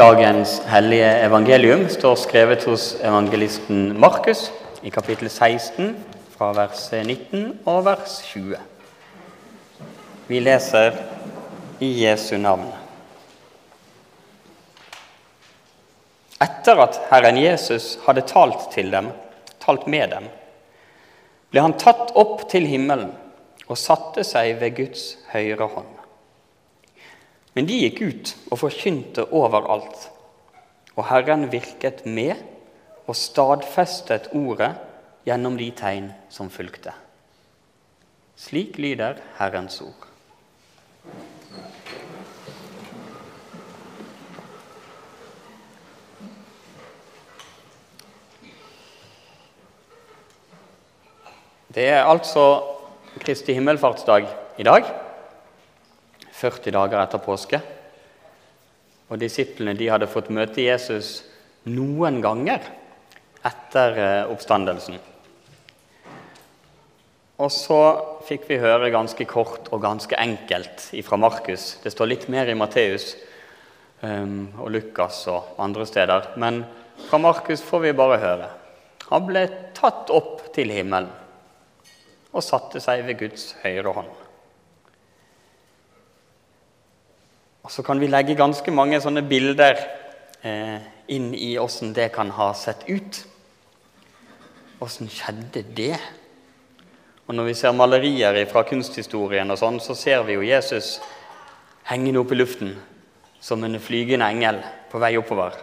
Dagens 0.00 0.62
hellige 0.64 1.08
evangelium 1.26 1.82
står 1.92 2.14
skrevet 2.16 2.62
hos 2.64 2.94
evangelisten 3.04 3.98
Markus 4.00 4.46
i 4.80 4.88
kapittel 4.90 5.28
16 5.28 5.90
fra 6.32 6.48
vers 6.56 6.86
19 6.94 7.58
og 7.68 7.82
vers 7.84 8.14
20. 8.30 8.56
Vi 10.30 10.40
leser 10.40 10.96
i 11.84 11.90
Jesu 12.06 12.38
navn. 12.40 12.64
Etter 16.40 16.80
at 16.86 17.02
Herren 17.12 17.36
Jesus 17.44 17.98
hadde 18.08 18.24
talt 18.24 18.70
til 18.72 18.88
dem, 18.96 19.12
talt 19.60 19.84
med 19.84 20.16
dem, 20.16 20.32
ble 21.52 21.68
han 21.68 21.76
tatt 21.76 22.16
opp 22.16 22.48
til 22.48 22.72
himmelen 22.72 23.12
og 23.68 23.76
satte 23.76 24.24
seg 24.24 24.56
ved 24.64 24.78
Guds 24.80 25.10
høyre 25.34 25.68
hånd. 25.76 25.99
Men 27.54 27.66
de 27.66 27.80
gikk 27.82 28.00
ut 28.00 28.32
og 28.52 28.60
forkynte 28.62 29.26
overalt, 29.34 30.06
og 30.94 31.06
Herren 31.10 31.48
virket 31.50 32.04
med 32.06 32.36
og 33.10 33.16
stadfestet 33.18 34.30
ordet 34.38 34.70
gjennom 35.26 35.56
de 35.58 35.70
tegn 35.74 36.12
som 36.30 36.50
fulgte. 36.52 36.94
Slik 38.38 38.78
lyder 38.78 39.18
Herrens 39.40 39.80
ord. 39.82 40.06
Det 51.70 51.86
er 51.86 52.02
altså 52.02 52.62
Kristi 53.22 53.54
himmelfartsdag 53.54 54.26
i 54.58 54.66
dag. 54.66 54.86
40 56.40 56.74
dager 56.76 57.02
etter 57.02 57.22
påske. 57.22 57.60
Og 59.10 59.18
Disiplene 59.20 59.76
de 59.76 59.90
hadde 59.90 60.10
fått 60.10 60.30
møte 60.32 60.62
Jesus 60.64 61.20
noen 61.68 62.20
ganger 62.24 62.64
etter 63.46 63.98
eh, 63.98 64.30
oppstandelsen. 64.30 64.98
Og 67.40 67.48
så 67.52 67.80
fikk 68.28 68.44
vi 68.50 68.60
høre 68.60 68.92
ganske 68.92 69.24
kort 69.28 69.70
og 69.72 69.80
ganske 69.80 70.16
enkelt 70.20 70.90
fra 71.06 71.18
Markus. 71.20 71.78
Det 71.80 71.92
står 71.94 72.10
litt 72.10 72.26
mer 72.32 72.50
i 72.52 72.56
Matteus 72.58 73.14
um, 74.04 74.50
og 74.60 74.68
Lukas 74.74 75.22
og 75.32 75.56
andre 75.64 75.86
steder. 75.88 76.34
Men 76.36 76.62
fra 77.08 77.20
Markus 77.22 77.64
får 77.64 77.86
vi 77.86 77.96
bare 77.96 78.20
høre. 78.20 78.50
Han 79.08 79.24
ble 79.26 79.46
tatt 79.76 80.12
opp 80.12 80.50
til 80.54 80.68
himmelen 80.74 81.08
og 82.30 82.44
satte 82.44 82.82
seg 82.84 83.06
ved 83.08 83.22
Guds 83.24 83.54
høyre 83.64 83.96
hånd. 83.96 84.19
Og 87.70 87.74
Så 87.74 87.82
kan 87.86 88.00
vi 88.02 88.08
legge 88.10 88.34
ganske 88.34 88.72
mange 88.74 88.98
sånne 88.98 89.22
bilder 89.22 89.78
eh, 90.42 90.82
inn 91.06 91.28
i 91.38 91.52
åssen 91.62 91.92
det 91.94 92.08
kan 92.10 92.32
ha 92.34 92.48
sett 92.58 92.82
ut. 92.88 93.20
Åssen 94.82 95.06
skjedde 95.06 95.62
det? 95.78 95.94
Og 97.28 97.36
Når 97.38 97.46
vi 97.46 97.54
ser 97.54 97.76
malerier 97.78 98.40
fra 98.50 98.64
kunsthistorien, 98.66 99.54
og 99.54 99.60
sånn, 99.62 99.78
så 99.78 99.94
ser 99.94 100.26
vi 100.26 100.34
jo 100.34 100.42
Jesus 100.42 100.96
hengende 101.86 102.24
opp 102.24 102.34
i 102.34 102.40
luften 102.40 102.74
som 103.38 103.62
en 103.62 103.78
flygende 103.78 104.26
engel 104.26 104.58
på 104.90 104.98
vei 104.98 105.14
oppover. 105.22 105.62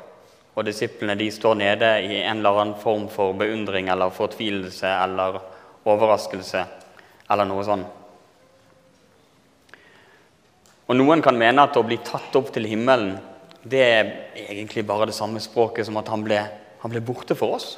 Og 0.55 0.63
disiplene 0.63 1.19
de 1.19 1.28
står 1.28 1.59
nede 1.59 1.91
i 2.08 2.22
en 2.22 2.39
eller 2.39 2.63
annen 2.63 2.80
form 2.80 3.11
for 3.11 3.35
beundring 3.35 3.91
eller 3.91 4.16
fortvilelse 4.16 4.95
eller 5.03 5.41
overraskelse 5.83 6.63
eller 7.28 7.52
noe 7.52 7.67
sånt. 7.67 7.97
Og 10.88 10.96
Noen 10.96 11.22
kan 11.24 11.36
mene 11.38 11.66
at 11.68 11.76
å 11.76 11.84
bli 11.84 12.00
tatt 12.06 12.36
opp 12.40 12.54
til 12.56 12.68
himmelen 12.70 13.18
det 13.68 13.82
er 13.84 14.12
egentlig 14.48 14.86
bare 14.88 15.10
det 15.10 15.16
samme 15.16 15.42
språket 15.44 15.88
som 15.88 15.98
at 16.00 16.08
han 16.08 16.24
ble, 16.24 16.38
han 16.80 16.92
ble 16.92 17.02
borte 17.04 17.36
for 17.36 17.58
oss. 17.58 17.74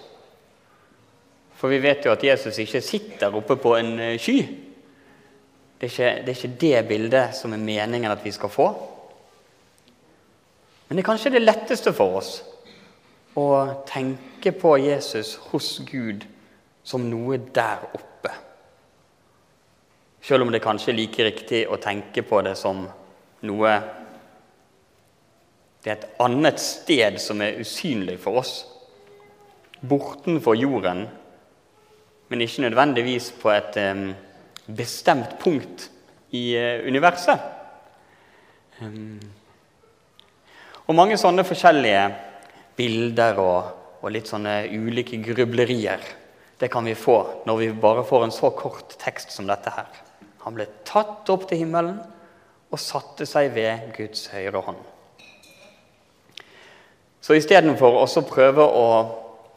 For 1.57 1.71
vi 1.71 1.81
vet 1.83 2.05
jo 2.05 2.13
at 2.13 2.23
Jesus 2.23 2.59
ikke 2.61 2.81
sitter 2.85 3.35
oppe 3.35 3.57
på 3.59 3.73
en 3.79 3.95
eh, 3.99 4.19
sky. 4.21 4.37
Det 5.79 5.87
er, 5.87 5.91
ikke, 5.91 6.11
det 6.23 6.31
er 6.31 6.37
ikke 6.37 6.59
det 6.61 6.87
bildet 6.87 7.35
som 7.35 7.55
er 7.55 7.63
meningen 7.63 8.11
at 8.11 8.23
vi 8.23 8.31
skal 8.35 8.51
få. 8.51 8.67
Men 10.87 10.97
det 10.97 11.03
er 11.03 11.09
kanskje 11.09 11.33
det 11.35 11.43
letteste 11.43 11.93
for 11.95 12.19
oss 12.19 12.31
å 13.39 13.47
tenke 13.87 14.51
på 14.57 14.75
Jesus 14.81 15.35
hos 15.49 15.77
Gud 15.87 16.25
som 16.83 17.05
noe 17.07 17.37
der 17.55 17.83
oppe. 17.93 18.33
Selv 20.25 20.43
om 20.43 20.51
det 20.51 20.63
kanskje 20.63 20.91
er 20.91 20.99
like 20.99 21.27
riktig 21.27 21.61
å 21.69 21.79
tenke 21.81 22.23
på 22.27 22.41
det 22.43 22.57
som 22.59 22.87
noe 23.47 23.73
Det 25.79 25.91
er 25.91 25.95
et 25.95 26.19
annet 26.19 26.59
sted 26.59 27.19
som 27.23 27.39
er 27.41 27.61
usynlig 27.61 28.17
for 28.19 28.41
oss. 28.41 28.65
Bortenfor 29.79 30.57
jorden, 30.59 31.05
men 32.27 32.41
ikke 32.43 32.65
nødvendigvis 32.65 33.29
på 33.39 33.53
et 33.53 33.77
um, 33.79 34.09
bestemt 34.75 35.37
punkt 35.39 35.87
i 36.35 36.51
uh, 36.59 36.83
universet. 36.83 37.39
Um, 38.81 39.21
og 40.89 40.97
mange 40.99 41.15
sånne 41.21 41.47
forskjellige 41.47 42.03
bilder 42.75 43.39
og, 43.39 43.71
og, 44.01 44.11
litt 44.11 44.27
sånne 44.27 44.65
ulike 44.73 45.19
grublerier 45.23 46.03
det 46.59 46.67
kan 46.71 46.83
vi 46.83 46.95
få 46.97 47.17
når 47.47 47.59
vi 47.59 47.71
bare 47.71 48.03
får 48.03 48.25
en 48.25 48.35
så 48.35 48.51
kort 48.51 48.97
tekst 48.99 49.31
som 49.31 49.47
dette 49.47 49.71
her. 49.71 49.87
Han 50.43 50.57
ble 50.57 50.67
tatt 50.87 51.29
opp 51.31 51.47
til 51.47 51.63
himmelen 51.63 52.01
og 52.69 52.79
satte 52.81 53.25
seg 53.25 53.51
ved 53.55 53.89
Guds 53.97 54.27
høyre 54.33 54.61
hånd. 54.65 54.79
Så 57.21 57.35
istedenfor 57.37 57.99
å 57.99 58.23
prøve 58.29 58.63
å 58.63 58.87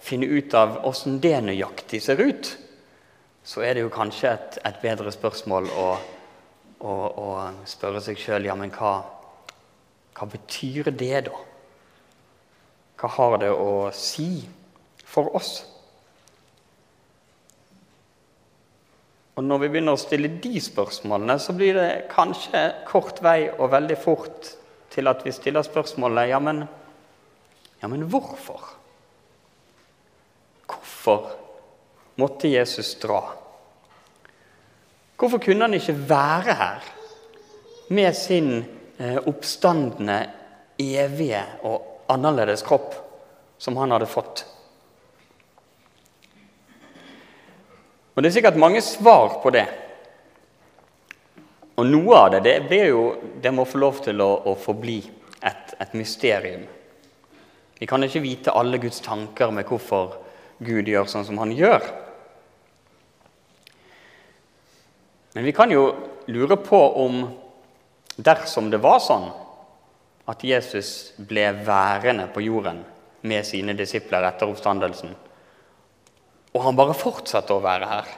finne 0.03 0.27
ut 0.27 0.55
av 0.59 0.81
åssen 0.89 1.21
det 1.23 1.39
nøyaktig 1.47 2.03
ser 2.03 2.21
ut, 2.21 2.50
så 3.45 3.62
er 3.62 3.75
det 3.75 3.84
jo 3.84 3.93
kanskje 3.93 4.33
et, 4.33 4.59
et 4.67 4.81
bedre 4.83 5.12
spørsmål 5.15 5.69
å, 5.71 5.87
å, 6.83 6.93
å 6.93 7.28
spørre 7.69 8.03
seg 8.03 8.19
sjøl 8.19 8.47
ja, 8.47 8.56
men 8.59 8.73
hva, 8.75 8.97
hva 10.15 10.29
betyr 10.31 10.91
det, 10.91 11.27
da? 11.29 11.39
Hva 13.03 13.11
har 13.17 13.39
det 13.43 13.50
å 13.50 13.91
si 13.94 14.44
for 15.03 15.33
oss? 15.34 15.72
Og 19.32 19.44
Når 19.44 19.62
vi 19.62 19.69
begynner 19.72 19.97
å 19.97 20.00
stille 20.00 20.28
de 20.44 20.60
spørsmålene, 20.60 21.38
så 21.41 21.54
blir 21.56 21.76
det 21.78 21.88
kanskje 22.12 22.66
kort 22.88 23.22
vei 23.25 23.47
og 23.54 23.70
veldig 23.72 23.97
fort 24.00 24.50
til 24.93 25.09
at 25.09 25.25
vi 25.25 25.32
stiller 25.32 25.65
spørsmålet 25.65 26.28
ja, 26.28 26.41
men, 26.43 26.66
ja, 27.81 27.88
men 27.88 28.04
hvorfor? 28.12 28.66
Hvorfor 30.69 31.31
måtte 32.20 32.53
Jesus 32.53 32.93
dra? 33.00 33.22
Hvorfor 35.16 35.41
kunne 35.41 35.64
han 35.64 35.78
ikke 35.78 35.97
være 36.10 36.59
her 36.59 36.93
med 37.93 38.12
sin 38.16 38.53
eh, 38.99 39.16
oppstandende, 39.16 40.26
evige 40.82 41.41
og 41.69 42.09
annerledes 42.10 42.64
kropp 42.66 42.97
som 43.60 43.81
han 43.81 43.94
hadde 43.94 44.10
fått? 44.10 44.44
Og 48.15 48.23
Det 48.23 48.28
er 48.28 48.34
sikkert 48.37 48.61
mange 48.61 48.81
svar 48.84 49.39
på 49.43 49.50
det. 49.55 49.67
Og 51.81 51.89
noe 51.89 52.19
av 52.19 52.31
det 52.34 52.43
det, 52.45 52.56
blir 52.69 52.91
jo, 52.91 53.05
det 53.41 53.53
må 53.55 53.65
få 53.65 53.81
lov 53.81 54.03
til 54.05 54.21
å, 54.21 54.31
å 54.45 54.53
forbli 54.61 54.99
et, 55.41 55.73
et, 55.81 55.95
mysterium. 55.97 56.67
Vi 57.78 57.89
kan 57.89 58.05
ikke 58.05 58.23
vite 58.23 58.55
alle 58.55 58.78
Guds 58.78 59.00
tanker 59.03 59.50
med 59.50 59.67
hvorfor 59.67 60.19
Gud 60.62 60.89
gjør 60.89 61.09
sånn 61.11 61.25
som 61.27 61.41
han 61.41 61.55
gjør. 61.56 61.83
Men 65.33 65.49
vi 65.49 65.56
kan 65.56 65.73
jo 65.73 65.89
lure 66.29 66.61
på 66.61 66.81
om 67.03 67.25
dersom 68.21 68.69
det 68.71 68.83
var 68.84 69.00
sånn 69.00 69.31
at 70.29 70.44
Jesus 70.44 71.15
ble 71.17 71.49
værende 71.65 72.29
på 72.31 72.44
jorden 72.44 72.85
med 73.26 73.47
sine 73.49 73.75
disipler 73.75 74.29
etter 74.29 74.50
oppstandelsen, 74.50 75.17
og 76.52 76.64
han 76.66 76.76
bare 76.76 76.96
fortsatte 76.96 77.54
å 77.54 77.62
være 77.64 77.88
her. 77.88 78.10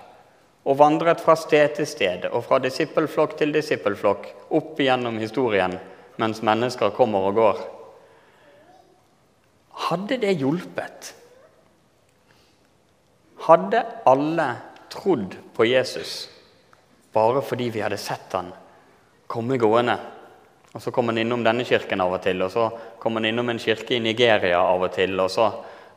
Og 0.65 0.79
vandret 0.81 1.21
fra 1.21 1.37
sted 1.37 1.77
til 1.77 1.87
sted 1.89 2.29
og 2.31 2.47
fra 2.47 2.59
disippelflokk 2.65 3.37
til 3.39 3.53
disippelflokk 3.55 4.31
opp 4.57 4.81
igjennom 4.81 5.19
historien 5.21 5.77
mens 6.21 6.41
mennesker 6.47 6.95
kommer 6.97 7.29
og 7.29 7.39
går. 7.39 7.61
Hadde 9.89 10.19
det 10.23 10.37
hjulpet? 10.41 11.11
Hadde 13.45 13.83
alle 14.09 14.49
trodd 14.93 15.37
på 15.55 15.67
Jesus 15.69 16.25
bare 17.15 17.43
fordi 17.45 17.69
vi 17.75 17.83
hadde 17.85 18.01
sett 18.01 18.33
han 18.33 18.49
komme 19.31 19.59
gående? 19.61 19.99
Og 20.75 20.83
Så 20.83 20.91
kom 20.91 21.07
han 21.13 21.19
innom 21.19 21.45
denne 21.45 21.63
kirken 21.65 22.01
av 22.03 22.17
og 22.17 22.23
til, 22.25 22.41
og 22.43 22.51
så 22.51 22.65
kom 22.99 23.15
han 23.15 23.29
innom 23.29 23.53
en 23.53 23.61
kirke 23.63 23.95
i 23.95 24.03
Nigeria 24.03 24.59
av 24.59 24.83
og 24.83 24.91
til, 24.97 25.13
og 25.23 25.31
så 25.31 25.53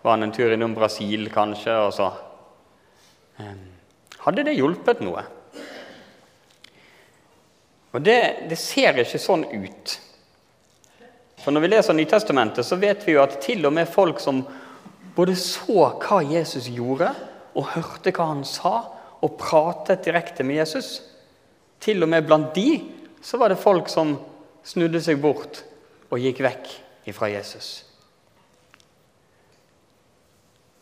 var 0.08 0.16
han 0.16 0.24
en 0.24 0.32
tur 0.32 0.54
innom 0.56 0.76
Brasil 0.76 1.28
kanskje, 1.34 1.74
og 1.84 1.92
så 1.94 2.08
hadde 4.24 4.46
det 4.48 4.56
hjulpet 4.56 5.02
noe? 5.04 5.24
Og 7.92 8.04
det, 8.04 8.48
det 8.48 8.58
ser 8.60 9.00
ikke 9.02 9.20
sånn 9.20 9.44
ut. 9.52 9.96
For 11.44 11.52
Når 11.52 11.64
vi 11.64 11.72
leser 11.72 11.98
Nytestamentet, 11.98 12.64
så 12.68 12.78
vet 12.80 13.04
vi 13.08 13.18
jo 13.18 13.24
at 13.24 13.40
til 13.44 13.68
og 13.68 13.74
med 13.76 13.90
folk 13.92 14.22
som 14.24 14.44
både 15.18 15.36
så 15.40 15.90
hva 16.00 16.22
Jesus 16.28 16.70
gjorde, 16.72 17.10
og 17.58 17.72
hørte 17.74 18.14
hva 18.14 18.30
han 18.32 18.46
sa, 18.46 18.76
og 19.18 19.34
pratet 19.40 20.06
direkte 20.06 20.46
med 20.46 20.60
Jesus 20.60 21.00
Til 21.82 22.04
og 22.06 22.10
med 22.10 22.26
blant 22.26 22.52
de 22.54 22.84
så 23.22 23.40
var 23.42 23.50
det 23.50 23.58
folk 23.58 23.90
som 23.90 24.14
snudde 24.66 25.02
seg 25.02 25.18
bort 25.22 25.64
og 26.14 26.22
gikk 26.22 26.44
vekk 26.46 26.70
ifra 27.10 27.32
Jesus. 27.34 27.87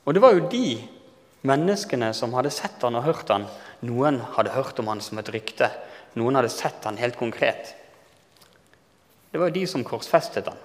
Og 0.05 0.13
det 0.13 0.21
var 0.21 0.35
jo 0.35 0.49
de 0.49 0.77
menneskene 1.45 2.11
som 2.17 2.33
hadde 2.37 2.53
sett 2.53 2.81
han 2.85 2.97
og 2.97 3.05
hørt 3.07 3.31
han. 3.33 3.47
Noen 3.85 4.21
hadde 4.37 4.53
hørt 4.53 4.79
om 4.81 4.89
han 4.93 5.01
som 5.01 5.19
et 5.21 5.31
rykte. 5.33 5.69
Noen 6.17 6.37
hadde 6.37 6.53
sett 6.53 6.85
han 6.85 6.99
helt 7.01 7.17
konkret. 7.19 7.73
Det 9.31 9.41
var 9.41 9.49
jo 9.49 9.57
de 9.57 9.65
som 9.67 9.83
korsfestet 9.83 10.47
han 10.47 10.61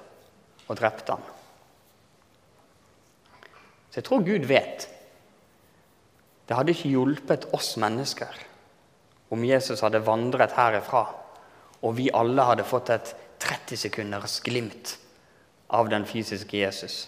og 0.68 0.78
drepte 0.78 1.16
han. 1.16 1.24
Så 3.90 3.98
jeg 3.98 4.06
tror 4.06 4.22
Gud 4.22 4.46
vet. 4.46 4.86
Det 6.46 6.56
hadde 6.58 6.74
ikke 6.74 6.92
hjulpet 6.92 7.48
oss 7.56 7.74
mennesker 7.80 8.46
om 9.30 9.44
Jesus 9.46 9.82
hadde 9.84 10.02
vandret 10.02 10.54
herifra, 10.56 11.04
og 11.86 11.94
vi 11.98 12.08
alle 12.14 12.42
hadde 12.46 12.66
fått 12.66 12.90
et 12.90 13.12
30 13.40 13.78
sekunders 13.78 14.40
glimt 14.44 14.96
av 15.70 15.88
den 15.90 16.04
fysiske 16.06 16.58
Jesus. 16.58 17.04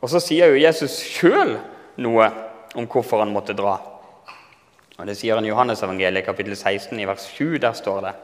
Og 0.00 0.08
så 0.08 0.20
sier 0.22 0.52
jo 0.52 0.60
Jesus 0.60 0.96
sjøl 1.04 1.58
noe 2.00 2.28
om 2.78 2.86
hvorfor 2.88 3.20
han 3.20 3.32
måtte 3.34 3.56
dra. 3.56 3.76
Og 5.00 5.06
Det 5.08 5.16
sier 5.16 5.36
han 5.36 5.44
i 5.44 5.52
Johannesevangeliet 5.52 6.26
kapittel 6.26 6.56
16 6.56 6.98
i 7.00 7.08
vers 7.08 7.26
7. 7.32 7.58
Der 7.60 7.76
står 7.76 8.00
det 8.04 8.14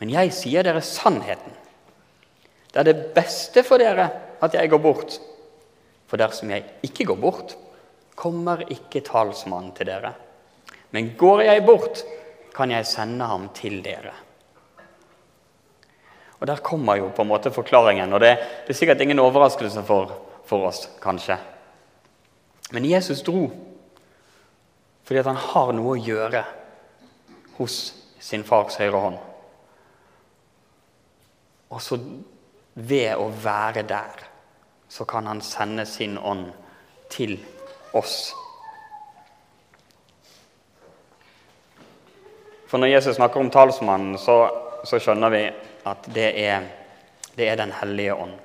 Men 0.00 0.12
jeg 0.12 0.32
sier 0.32 0.62
dere 0.64 0.82
sannheten. 0.84 1.56
Det 2.72 2.80
er 2.80 2.86
det 2.86 3.14
beste 3.16 3.64
for 3.64 3.80
dere 3.80 4.08
at 4.44 4.54
jeg 4.54 4.70
går 4.70 4.78
bort. 4.84 5.18
For 6.08 6.20
dersom 6.20 6.52
jeg 6.52 6.64
ikke 6.86 7.08
går 7.10 7.18
bort, 7.20 7.56
kommer 8.16 8.62
ikke 8.70 9.02
talsmannen 9.04 9.72
til 9.76 9.90
dere. 9.90 10.14
Men 10.90 11.12
går 11.18 11.42
jeg 11.44 11.64
bort, 11.66 12.04
kan 12.54 12.70
jeg 12.70 12.86
sende 12.88 13.26
ham 13.28 13.48
til 13.54 13.82
dere. 13.84 14.14
Og 16.40 16.46
Der 16.46 16.62
kommer 16.62 16.96
jo 16.96 17.10
på 17.10 17.22
en 17.22 17.28
måte 17.28 17.50
forklaringen. 17.50 18.12
og 18.12 18.20
Det, 18.20 18.38
det 18.66 18.74
er 18.74 18.78
sikkert 18.78 19.00
ingen 19.00 19.18
overraskelse 19.18 19.82
for, 19.82 20.27
for 20.48 20.68
oss, 20.70 20.88
kanskje. 21.02 21.38
Men 22.70 22.84
Jesus 22.84 23.22
dro 23.24 23.48
fordi 25.08 25.22
han 25.24 25.38
har 25.40 25.70
noe 25.72 25.94
å 25.94 26.00
gjøre 26.04 26.42
hos 27.56 27.76
sin 28.20 28.42
fars 28.44 28.74
høyre 28.76 28.98
hånd. 29.00 29.20
Og 31.72 31.80
så 31.80 31.96
ved 32.74 33.14
å 33.16 33.30
være 33.32 33.86
der, 33.88 34.26
så 34.88 35.06
kan 35.08 35.26
han 35.30 35.40
sende 35.44 35.86
sin 35.88 36.18
ånd 36.18 36.50
til 37.08 37.38
oss. 37.96 38.34
For 42.68 42.76
når 42.76 42.92
Jesus 42.92 43.16
snakker 43.16 43.40
om 43.40 43.48
talsmannen, 43.52 44.20
så, 44.20 44.36
så 44.84 45.00
skjønner 45.00 45.32
vi 45.32 45.42
at 45.88 46.10
det 46.12 46.28
er, 46.36 46.68
det 47.32 47.48
er 47.48 47.56
Den 47.56 47.72
hellige 47.80 48.14
ånd. 48.14 48.36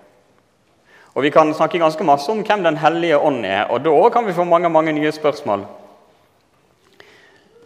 Og 1.13 1.24
Vi 1.24 1.30
kan 1.30 1.54
snakke 1.54 1.80
ganske 1.80 2.04
masse 2.04 2.31
om 2.31 2.42
hvem 2.42 2.63
Den 2.63 2.77
hellige 2.77 3.19
ånd 3.19 3.45
er, 3.45 3.65
og 3.69 3.83
da 3.86 4.10
kan 4.10 4.25
vi 4.25 4.33
få 4.33 4.44
mange, 4.44 4.69
mange 4.69 4.94
nye 4.94 5.12
spørsmål. 5.12 5.65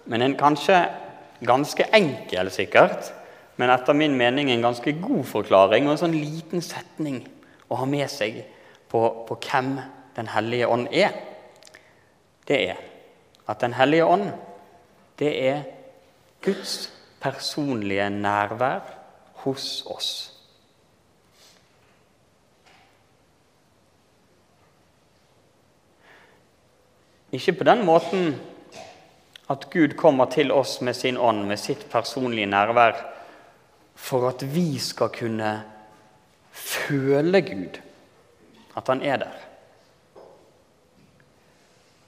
Men 0.05 0.21
en 0.21 0.35
kanskje 0.35 0.85
ganske 1.45 1.85
enkel, 1.93 2.51
sikkert, 2.51 3.13
men 3.57 3.69
etter 3.69 3.93
min 3.93 4.15
mening 4.17 4.51
en 4.51 4.61
ganske 4.61 4.93
god 5.01 5.23
forklaring 5.23 5.87
og 5.87 5.91
en 5.91 5.97
sånn 5.97 6.15
liten 6.15 6.61
setning 6.61 7.23
å 7.69 7.79
ha 7.81 7.85
med 7.85 8.09
seg 8.09 8.43
på, 8.89 9.01
på 9.27 9.39
hvem 9.49 9.79
Den 10.17 10.27
hellige 10.33 10.67
ånd 10.67 10.87
er. 10.91 11.11
Det 12.47 12.57
er 12.71 12.77
at 13.47 13.61
Den 13.61 13.73
hellige 13.73 14.05
ånd, 14.05 14.31
det 15.19 15.47
er 15.49 15.59
Guds 16.41 16.89
personlige 17.21 18.09
nærvær 18.09 18.81
hos 19.43 19.83
oss. 19.85 20.36
Ikke 27.31 27.53
på 27.59 27.63
den 27.67 27.85
måten 27.85 28.35
at 29.51 29.69
Gud 29.71 29.95
kommer 29.99 30.25
til 30.31 30.51
oss 30.51 30.81
med 30.81 30.95
sin 30.95 31.17
ånd, 31.17 31.45
med 31.47 31.59
sitt 31.59 31.87
personlige 31.91 32.47
nærvær, 32.47 32.99
for 33.95 34.29
at 34.29 34.43
vi 34.53 34.77
skal 34.79 35.09
kunne 35.09 35.51
føle 36.51 37.41
Gud, 37.41 37.79
at 38.77 38.87
han 38.87 39.01
er 39.01 39.17
der. 39.17 39.37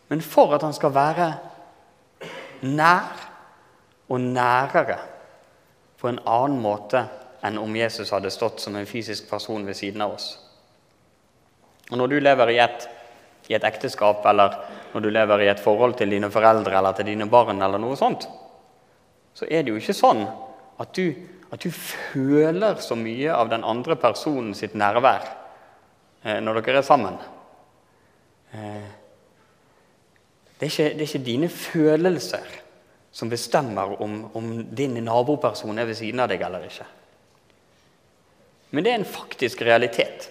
Men 0.10 0.22
for 0.22 0.56
at 0.56 0.64
han 0.66 0.74
skal 0.74 0.94
være 0.94 1.34
nær 2.62 3.30
og 4.10 4.22
nærere 4.22 4.98
på 6.00 6.10
en 6.10 6.20
annen 6.26 6.62
måte 6.64 7.04
enn 7.46 7.60
om 7.62 7.76
Jesus 7.76 8.12
hadde 8.12 8.32
stått 8.34 8.62
som 8.64 8.76
en 8.76 8.90
fysisk 8.90 9.30
person 9.30 9.66
ved 9.68 9.78
siden 9.78 10.02
av 10.02 10.16
oss. 10.18 10.32
Og 11.92 11.98
Når 11.98 12.08
du 12.08 12.20
lever 12.20 12.50
i 12.50 12.60
et, 12.60 12.90
i 13.50 13.56
et 13.56 13.64
ekteskap 13.64 14.26
eller 14.26 14.58
når 14.94 15.04
du 15.04 15.10
lever 15.14 15.44
i 15.44 15.50
et 15.52 15.62
forhold 15.62 15.96
til 16.00 16.12
dine 16.14 16.30
foreldre 16.34 16.78
eller 16.78 16.96
til 16.98 17.10
dine 17.12 17.28
barn, 17.30 17.62
eller 17.62 17.82
noe 17.82 17.98
sånt, 18.00 18.26
så 19.34 19.48
er 19.48 19.64
det 19.64 19.74
jo 19.74 19.80
ikke 19.80 19.96
sånn 19.96 20.24
at 20.80 20.94
du, 20.96 21.14
at 21.52 21.62
du 21.62 21.72
føler 21.72 22.80
så 22.84 22.98
mye 23.00 23.34
av 23.36 23.52
den 23.52 23.66
andre 23.68 23.98
personen 24.00 24.56
sitt 24.58 24.76
nærvær 24.78 25.28
eh, 26.24 26.40
når 26.44 26.62
dere 26.62 26.82
er 26.82 26.88
sammen. 26.88 27.20
Eh, 28.52 28.88
det, 30.58 30.66
er 30.66 30.72
ikke, 30.72 30.90
det, 30.90 31.04
er 31.04 31.08
ikke, 31.08 31.26
dine 31.26 31.52
følelser 31.54 32.56
som 33.12 33.30
bestemmer 33.32 33.96
om, 34.02 34.22
om 34.38 34.50
din 34.76 34.98
naboperson 35.04 35.78
er 35.78 35.90
ved 35.90 35.98
siden 35.98 36.24
av 36.24 36.30
deg 36.32 36.44
eller 36.46 36.66
ikke. 36.68 36.88
Men 38.70 38.86
det 38.86 38.92
er 38.92 39.00
en 39.00 39.08
faktisk 39.08 39.64
realitet. 39.66 40.30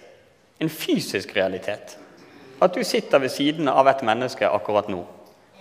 En 0.59 0.71
fysisk 0.71 1.35
realitet. 1.35 1.97
At 2.61 2.75
du 2.75 2.83
sitter 2.83 3.19
ved 3.19 3.31
siden 3.31 3.67
av 3.71 3.87
et 3.87 4.03
menneske 4.03 4.47
akkurat 4.49 4.89
nå. 4.91 4.99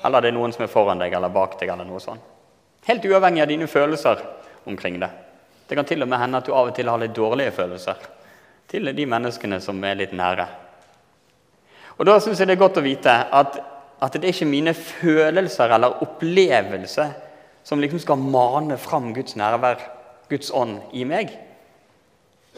Eller 0.04 0.22
det 0.22 0.30
er 0.30 0.36
noen 0.36 0.54
som 0.54 0.64
er 0.64 0.72
foran 0.72 0.98
deg 0.98 1.14
eller 1.14 1.30
bak 1.30 1.58
deg. 1.60 1.68
eller 1.68 1.86
noe 1.86 2.00
sånt. 2.00 2.22
Helt 2.86 3.04
uavhengig 3.04 3.42
av 3.42 3.48
dine 3.48 3.66
følelser 3.66 4.22
omkring 4.64 5.00
det. 5.00 5.10
Det 5.68 5.76
kan 5.76 5.84
til 5.84 6.02
og 6.02 6.08
med 6.08 6.18
hende 6.18 6.38
at 6.38 6.46
du 6.46 6.54
av 6.54 6.70
og 6.70 6.74
til 6.74 6.88
har 6.88 6.98
litt 6.98 7.14
dårlige 7.14 7.52
følelser 7.52 7.96
til 8.68 8.92
de 8.94 9.06
menneskene 9.06 9.61
som 9.61 9.82
er 9.84 9.99
litt 9.99 10.12
nære. 10.12 10.46
Og 11.99 12.06
Da 12.06 12.18
syns 12.20 12.38
jeg 12.40 12.49
det 12.49 12.56
er 12.56 12.62
godt 12.62 12.78
å 12.78 12.84
vite 12.84 13.11
at, 13.11 13.58
at 14.00 14.12
det 14.12 14.25
er 14.25 14.34
ikke 14.34 14.49
mine 14.49 14.75
følelser 14.75 15.75
eller 15.75 16.02
opplevelser 16.04 17.11
som 17.64 17.80
liksom 17.80 18.00
skal 18.00 18.16
mane 18.23 18.78
fram 18.80 19.12
Guds 19.14 19.37
nærvær, 19.37 19.82
Guds 20.30 20.50
ånd, 20.54 20.78
i 20.92 21.04
meg. 21.04 21.34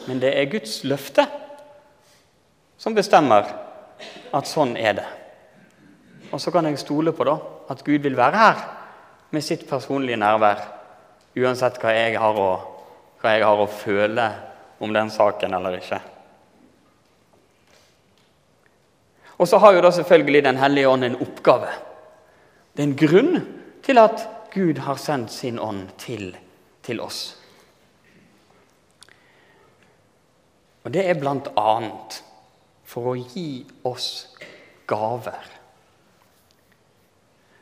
Men 0.07 0.21
det 0.21 0.31
er 0.37 0.51
Guds 0.51 0.83
løfte 0.87 1.25
som 2.77 2.95
bestemmer 2.95 3.49
at 4.33 4.47
sånn 4.49 4.75
er 4.77 4.95
det. 4.99 5.07
Og 6.31 6.39
så 6.41 6.51
kan 6.53 6.65
jeg 6.67 6.79
stole 6.79 7.11
på 7.15 7.27
da, 7.27 7.35
at 7.71 7.83
Gud 7.83 8.03
vil 8.03 8.17
være 8.17 8.37
her 8.37 8.61
med 9.31 9.43
sitt 9.43 9.67
personlige 9.69 10.19
nærvær, 10.19 10.63
uansett 11.39 11.79
hva 11.81 11.93
jeg 11.95 12.17
har 12.19 12.39
å, 12.39 12.51
jeg 13.23 13.43
har 13.43 13.59
å 13.63 13.67
føle 13.71 14.27
om 14.83 14.93
den 14.95 15.11
saken 15.13 15.53
eller 15.55 15.77
ikke. 15.79 15.99
Og 19.41 19.49
så 19.49 19.57
har 19.57 19.73
jo 19.73 19.81
da 19.81 19.89
selvfølgelig 19.91 20.43
Den 20.45 20.57
hellige 20.61 20.89
ånd 20.89 21.03
en 21.03 21.21
oppgave. 21.23 21.69
Det 22.73 22.83
er 22.83 22.87
en 22.87 22.97
grunn 22.97 23.39
til 23.81 23.97
at 23.97 24.27
Gud 24.53 24.83
har 24.85 24.99
sendt 25.01 25.31
sin 25.31 25.59
ånd 25.59 25.87
til, 25.97 26.35
til 26.83 27.01
oss. 27.01 27.21
Og 30.83 30.93
det 30.93 31.05
er 31.07 31.19
blant 31.19 31.49
annet 31.57 32.21
for 32.91 33.13
å 33.13 33.15
gi 33.15 33.63
oss 33.87 34.09
gaver. 34.89 35.47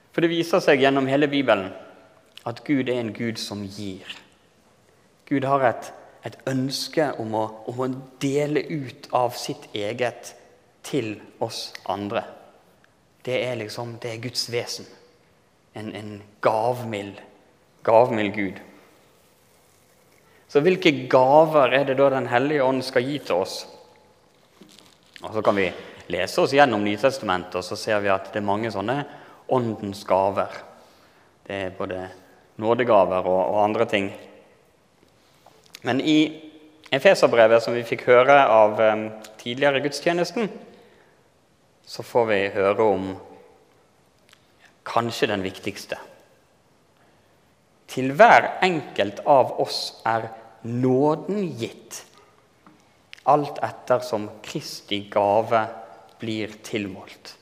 For 0.10 0.26
det 0.26 0.32
viser 0.32 0.64
seg 0.64 0.82
gjennom 0.82 1.08
hele 1.10 1.30
Bibelen 1.30 1.70
at 2.50 2.64
Gud 2.66 2.90
er 2.90 3.04
en 3.04 3.14
Gud 3.14 3.38
som 3.38 3.62
gir. 3.64 4.10
Gud 5.30 5.46
har 5.46 5.66
et, 5.68 5.92
et 6.26 6.38
ønske 6.50 7.12
om 7.22 7.36
å, 7.38 7.46
om 7.70 7.84
å, 7.86 7.90
dele 8.22 8.64
ut 8.66 9.10
av 9.14 9.38
sitt 9.38 9.70
eget 9.78 10.34
til 10.88 11.14
oss 11.44 11.70
andre. 11.86 12.26
Det 13.24 13.38
er 13.46 13.60
liksom, 13.60 14.00
det 14.02 14.16
er 14.16 14.24
Guds 14.24 14.48
vesen. 14.50 14.88
En, 15.78 15.94
en 15.94 16.16
gavmild, 16.42 17.20
gavmild 17.86 18.34
Gud. 18.34 18.64
Så 20.50 20.64
hvilke 20.66 21.06
gaver 21.12 21.76
er 21.78 21.86
det 21.86 22.00
da 22.00 22.10
Den 22.10 22.32
hellige 22.32 22.66
ånd 22.66 22.82
skal 22.82 23.06
gi 23.06 23.20
til 23.22 23.44
oss? 23.44 23.62
Og 25.22 25.34
Så 25.34 25.42
kan 25.42 25.56
vi 25.56 25.68
lese 26.08 26.42
oss 26.42 26.54
gjennom 26.56 26.84
Nytestamentet, 26.84 27.56
og 27.60 27.64
så 27.66 27.76
ser 27.76 28.00
vi 28.00 28.12
at 28.12 28.32
det 28.32 28.40
er 28.40 28.48
mange 28.48 28.72
sånne 28.72 29.02
åndens 29.52 30.06
gaver. 30.08 30.54
Det 31.46 31.56
er 31.66 31.76
både 31.78 32.06
nådegaver 32.60 33.28
og, 33.28 33.42
og 33.54 33.64
andre 33.64 33.86
ting. 33.90 34.10
Men 35.84 36.02
i 36.02 36.20
Efeserbrevet, 36.92 37.62
som 37.62 37.76
vi 37.76 37.86
fikk 37.86 38.08
høre 38.10 38.36
av 38.50 38.80
um, 38.82 39.04
tidligere 39.38 39.78
i 39.78 39.84
gudstjenesten, 39.86 40.50
så 41.86 42.06
får 42.06 42.26
vi 42.30 42.40
høre 42.56 42.86
om 42.86 43.12
kanskje 44.90 45.30
den 45.30 45.46
viktigste. 45.46 46.00
Til 47.90 48.14
hver 48.18 48.56
enkelt 48.66 49.22
av 49.30 49.56
oss 49.62 50.00
er 50.08 50.30
nåden 50.66 51.46
gitt, 51.58 52.04
alt 53.30 53.62
etter 53.66 54.02
som 54.06 54.28
Kristi 54.46 55.04
gave 55.12 55.66
blir 56.20 56.56
tilmålt. 56.66 57.36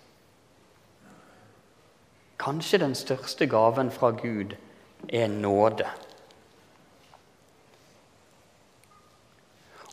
Kanskje 2.37 2.81
den 2.83 2.93
største 2.95 3.47
gaven 3.49 3.89
fra 3.91 4.11
Gud 4.13 4.53
er 5.09 5.31
nåde. 5.31 5.87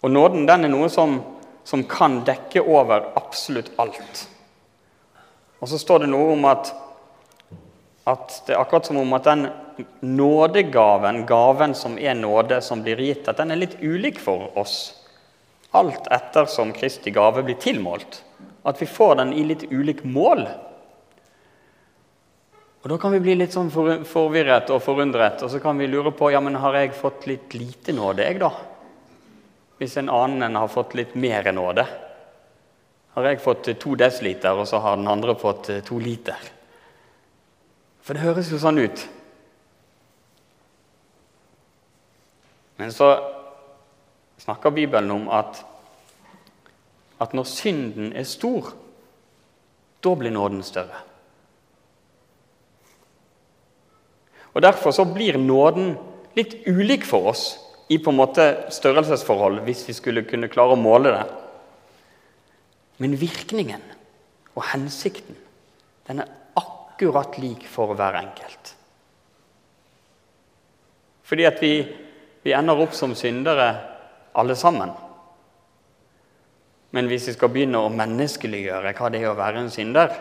Og 0.04 0.12
nåden 0.12 0.44
den 0.46 0.66
er 0.66 0.72
noe 0.72 0.90
som, 0.92 1.16
som 1.64 1.86
kan 1.88 2.20
dekke 2.26 2.60
over 2.60 3.12
absolutt 3.16 3.70
alt. 3.80 4.26
Og 5.64 5.70
så 5.70 5.80
står 5.80 6.04
det 6.04 6.10
noe 6.12 6.34
om 6.34 6.44
at, 6.50 6.74
at 8.04 8.42
det 8.44 8.52
er 8.52 8.60
akkurat 8.60 8.90
som 8.90 9.00
om 9.00 9.16
at 9.16 9.30
den 9.30 9.46
nådegaven, 10.04 11.24
gaven 11.26 11.72
som 11.74 11.96
er 11.98 12.14
nåde, 12.18 12.60
som 12.62 12.82
blir 12.84 13.00
gitt, 13.00 13.28
at 13.28 13.40
den 13.40 13.54
er 13.54 13.62
litt 13.62 13.78
ulik 13.80 14.20
for 14.20 14.52
oss. 14.60 15.03
Alt 15.74 16.06
etter 16.14 16.46
som 16.50 16.72
Kristi 16.72 17.10
gave 17.10 17.42
blir 17.42 17.58
tilmålt. 17.58 18.20
At 18.64 18.80
vi 18.82 18.86
får 18.86 19.18
den 19.20 19.32
i 19.34 19.42
litt 19.44 19.66
ulik 19.72 20.04
mål. 20.06 20.46
Og 22.84 22.90
Da 22.90 22.98
kan 23.00 23.14
vi 23.16 23.22
bli 23.24 23.34
litt 23.40 23.54
sånn 23.54 23.72
forvirret 23.72 24.70
og 24.70 24.82
forundret, 24.84 25.42
og 25.42 25.50
så 25.50 25.58
kan 25.60 25.78
vi 25.80 25.88
lure 25.88 26.12
på 26.12 26.28
ja, 26.34 26.40
men 26.44 26.60
har 26.60 26.76
jeg 26.76 26.92
fått 26.98 27.26
litt 27.26 27.54
lite 27.56 27.94
nåde, 27.96 28.26
jeg, 28.26 28.38
da? 28.42 28.50
Hvis 29.80 29.96
en 29.98 30.12
annen 30.12 30.58
har 30.60 30.68
fått 30.68 30.92
litt 30.94 31.14
mer 31.16 31.48
nåde. 31.56 31.86
Har 33.16 33.28
jeg 33.30 33.40
fått 33.40 33.70
to 33.80 33.94
desiliter, 33.96 34.52
og 34.52 34.68
så 34.68 34.82
har 34.84 34.98
den 35.00 35.08
andre 35.08 35.32
fått 35.38 35.70
eh, 35.72 35.80
to 35.86 35.96
liter? 36.02 36.38
For 38.04 38.12
det 38.12 38.26
høres 38.26 38.50
jo 38.52 38.60
sånn 38.60 38.82
ut. 38.84 39.06
Men 42.76 42.92
så 42.92 43.14
snakker 44.44 44.70
Bibelen 44.70 45.10
om 45.10 45.28
at, 45.32 45.62
at 47.20 47.32
når 47.32 47.48
synden 47.48 48.12
er 48.12 48.26
stor, 48.28 48.74
da 50.04 50.12
blir 50.20 50.34
nåden 50.34 50.62
større. 50.62 51.00
Og 54.54 54.62
Derfor 54.62 54.92
så 54.94 55.06
blir 55.08 55.38
nåden 55.40 55.94
litt 56.36 56.60
ulik 56.66 57.06
for 57.08 57.32
oss 57.32 57.46
i 57.88 57.98
på 57.98 58.12
en 58.12 58.20
måte 58.20 58.44
størrelsesforhold, 58.72 59.62
hvis 59.66 59.82
vi 59.88 59.96
skulle 59.96 60.26
kunne 60.28 60.50
klare 60.52 60.76
å 60.76 60.80
måle 60.80 61.14
det. 61.14 61.24
Men 63.02 63.16
virkningen 63.18 63.82
og 64.54 64.62
hensikten 64.70 65.40
den 66.06 66.22
er 66.22 66.30
akkurat 66.60 67.38
lik 67.40 67.64
for 67.66 67.96
hver 67.96 68.20
enkelt. 68.20 68.74
Fordi 71.24 71.48
at 71.48 71.58
vi, 71.64 71.74
vi 72.44 72.52
ender 72.54 72.78
opp 72.84 72.94
som 72.94 73.16
syndere 73.18 73.93
alle 74.34 74.56
sammen. 74.56 74.90
Men 76.90 77.08
hvis 77.10 77.28
vi 77.28 77.34
skal 77.34 77.50
begynne 77.50 77.80
å 77.82 77.90
menneskeliggjøre 77.90 78.94
hva 78.94 79.10
det 79.10 79.22
er 79.22 79.32
å 79.32 79.38
være 79.38 79.64
en 79.64 79.72
synder, 79.72 80.14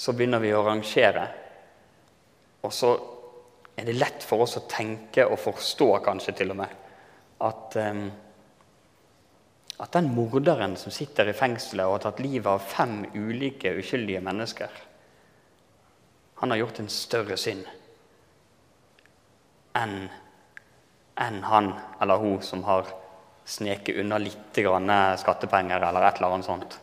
så 0.00 0.14
begynner 0.16 0.42
vi 0.42 0.52
å 0.54 0.64
rangere. 0.66 1.26
Og 2.66 2.72
så 2.74 2.90
er 3.78 3.86
det 3.86 3.98
lett 3.98 4.24
for 4.26 4.44
oss 4.46 4.58
å 4.58 4.66
tenke 4.70 5.26
og 5.26 5.38
forstå, 5.40 5.90
kanskje 6.04 6.34
til 6.40 6.54
og 6.54 6.60
med, 6.62 6.74
at, 7.46 7.76
um, 7.80 8.06
at 9.80 9.94
den 9.96 10.10
morderen 10.14 10.74
som 10.76 10.92
sitter 10.92 11.30
i 11.30 11.36
fengselet 11.36 11.86
og 11.86 11.98
har 11.98 12.06
tatt 12.08 12.22
livet 12.24 12.50
av 12.50 12.66
fem 12.66 13.04
ulike 13.14 13.72
uskyldige 13.80 14.22
mennesker, 14.26 14.80
han 16.42 16.54
har 16.54 16.62
gjort 16.62 16.80
en 16.80 16.90
større 16.92 17.36
synd 17.40 17.66
enn 19.76 20.08
enn 21.20 21.42
han 21.44 21.74
eller 22.00 22.20
hun 22.20 22.40
som 22.42 22.62
har 22.64 22.88
sneket 23.50 23.98
unna 23.98 24.18
litt 24.22 24.60
skattepenger 25.20 25.82
eller 25.82 26.06
et 26.06 26.20
eller 26.20 26.36
annet 26.36 26.46
sånt. 26.46 26.78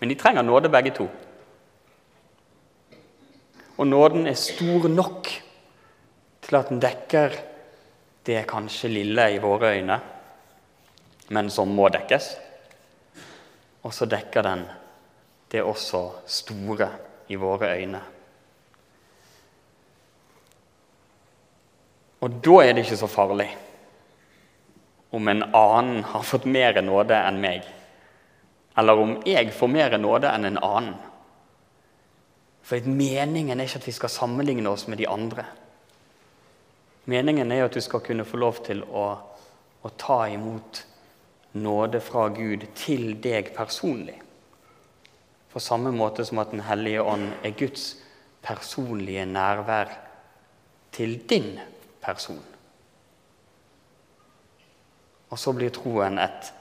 Men 0.00 0.08
de 0.08 0.16
trenger 0.16 0.42
nåde, 0.42 0.72
begge 0.72 0.94
to. 0.96 1.06
Og 3.76 3.86
nåden 3.86 4.26
er 4.26 4.36
stor 4.36 4.88
nok 4.88 5.28
til 6.40 6.56
at 6.56 6.70
den 6.72 6.80
dekker 6.80 7.36
det 8.26 8.42
kanskje 8.48 8.90
lille 8.92 9.26
i 9.34 9.40
våre 9.40 9.74
øyne, 9.76 9.98
men 11.30 11.50
som 11.52 11.68
må 11.72 11.88
dekkes. 11.92 12.30
Og 13.84 13.94
så 13.94 14.08
dekker 14.08 14.44
den 14.44 14.64
det 15.52 15.62
også 15.64 16.02
store 16.26 16.88
i 17.28 17.38
våre 17.40 17.70
øyne. 17.76 18.00
Og 22.20 22.40
da 22.44 22.56
er 22.62 22.74
det 22.74 22.84
ikke 22.84 23.00
så 23.00 23.08
farlig 23.10 23.48
om 25.10 25.28
en 25.28 25.42
annen 25.42 26.04
har 26.04 26.22
fått 26.22 26.44
mer 26.46 26.76
nåde 26.84 27.16
enn 27.16 27.40
meg, 27.42 27.64
eller 28.78 29.00
om 29.02 29.16
jeg 29.26 29.50
får 29.56 29.72
mer 29.72 29.96
nåde 29.98 30.30
enn 30.30 30.46
en 30.46 30.60
annen. 30.62 30.98
For 32.62 32.86
meningen 32.86 33.58
er 33.58 33.66
ikke 33.66 33.80
at 33.80 33.88
vi 33.88 33.96
skal 33.96 34.12
sammenligne 34.14 34.70
oss 34.70 34.86
med 34.86 35.00
de 35.00 35.08
andre. 35.10 35.48
Meningen 37.10 37.50
er 37.50 37.64
at 37.66 37.74
du 37.74 37.80
skal 37.82 38.04
kunne 38.06 38.26
få 38.28 38.38
lov 38.38 38.60
til 38.66 38.84
å, 38.84 39.06
å 39.82 39.92
ta 39.98 40.20
imot 40.30 40.84
nåde 41.58 41.98
fra 42.04 42.28
Gud 42.30 42.68
til 42.78 43.16
deg 43.22 43.50
personlig. 43.56 44.20
På 45.50 45.58
samme 45.58 45.90
måte 45.90 46.22
som 46.22 46.38
at 46.38 46.52
Den 46.52 46.62
hellige 46.62 47.02
ånd 47.02 47.32
er 47.42 47.56
Guds 47.58 47.96
personlige 48.42 49.26
nærvær 49.26 49.90
til 50.94 51.18
din 51.26 51.56
person. 52.02 52.42
Og 55.30 55.38
så 55.38 55.52
blir 55.54 55.70
troen 55.74 56.18
et, 56.18 56.52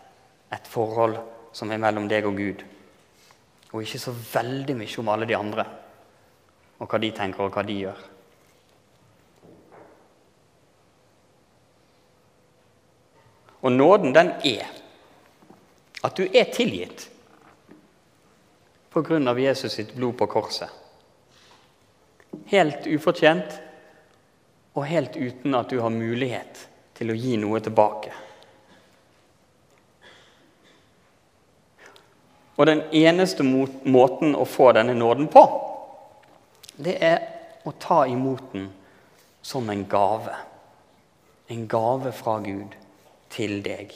et 0.53 0.67
forhold 0.69 1.17
som 1.55 1.71
er 1.71 1.81
mellom 1.81 2.07
deg 2.09 2.27
og 2.29 2.37
Gud, 2.37 2.63
og 3.71 3.83
ikke 3.83 4.01
så 4.01 4.13
veldig 4.13 4.75
mye 4.77 5.01
om 5.01 5.11
alle 5.13 5.27
de 5.29 5.37
andre 5.37 5.65
og 6.79 6.87
hva 6.87 6.99
de 7.01 7.09
tenker, 7.11 7.43
og 7.43 7.53
hva 7.53 7.63
de 7.67 7.75
gjør. 7.75 8.03
Og 13.59 13.71
nåden, 13.75 14.13
den 14.15 14.31
er 14.47 14.69
at 16.03 16.15
du 16.15 16.23
er 16.23 16.47
tilgitt 16.55 17.09
av 18.99 19.39
Jesus 19.39 19.75
sitt 19.75 19.91
blod 19.95 20.15
på 20.17 20.27
korset. 20.27 20.69
Helt 22.51 22.87
ufortjent 22.87 23.59
og 24.79 24.87
helt 24.87 25.17
uten 25.19 25.55
at 25.59 25.71
du 25.71 25.81
har 25.83 25.91
mulighet 25.91 26.65
til 26.95 27.11
å 27.11 27.17
gi 27.19 27.35
noe 27.39 27.59
tilbake. 27.63 28.13
Og 32.59 32.67
den 32.67 32.81
eneste 32.95 33.43
måten 33.43 34.35
å 34.35 34.45
få 34.47 34.71
denne 34.75 34.95
nåden 34.95 35.29
på, 35.31 35.43
det 36.79 36.95
er 37.03 37.19
å 37.67 37.71
ta 37.79 38.01
imot 38.07 38.51
den 38.53 38.69
som 39.43 39.67
en 39.71 39.85
gave. 39.87 40.35
En 41.47 41.65
gave 41.71 42.11
fra 42.15 42.37
Gud 42.43 42.75
til 43.31 43.59
deg. 43.63 43.95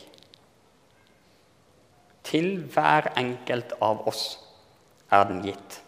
Til 2.24 2.50
hver 2.72 3.12
enkelt 3.20 3.76
av 3.84 4.08
oss 4.08 4.26
er 5.12 5.28
den 5.32 5.44
gitt. 5.48 5.83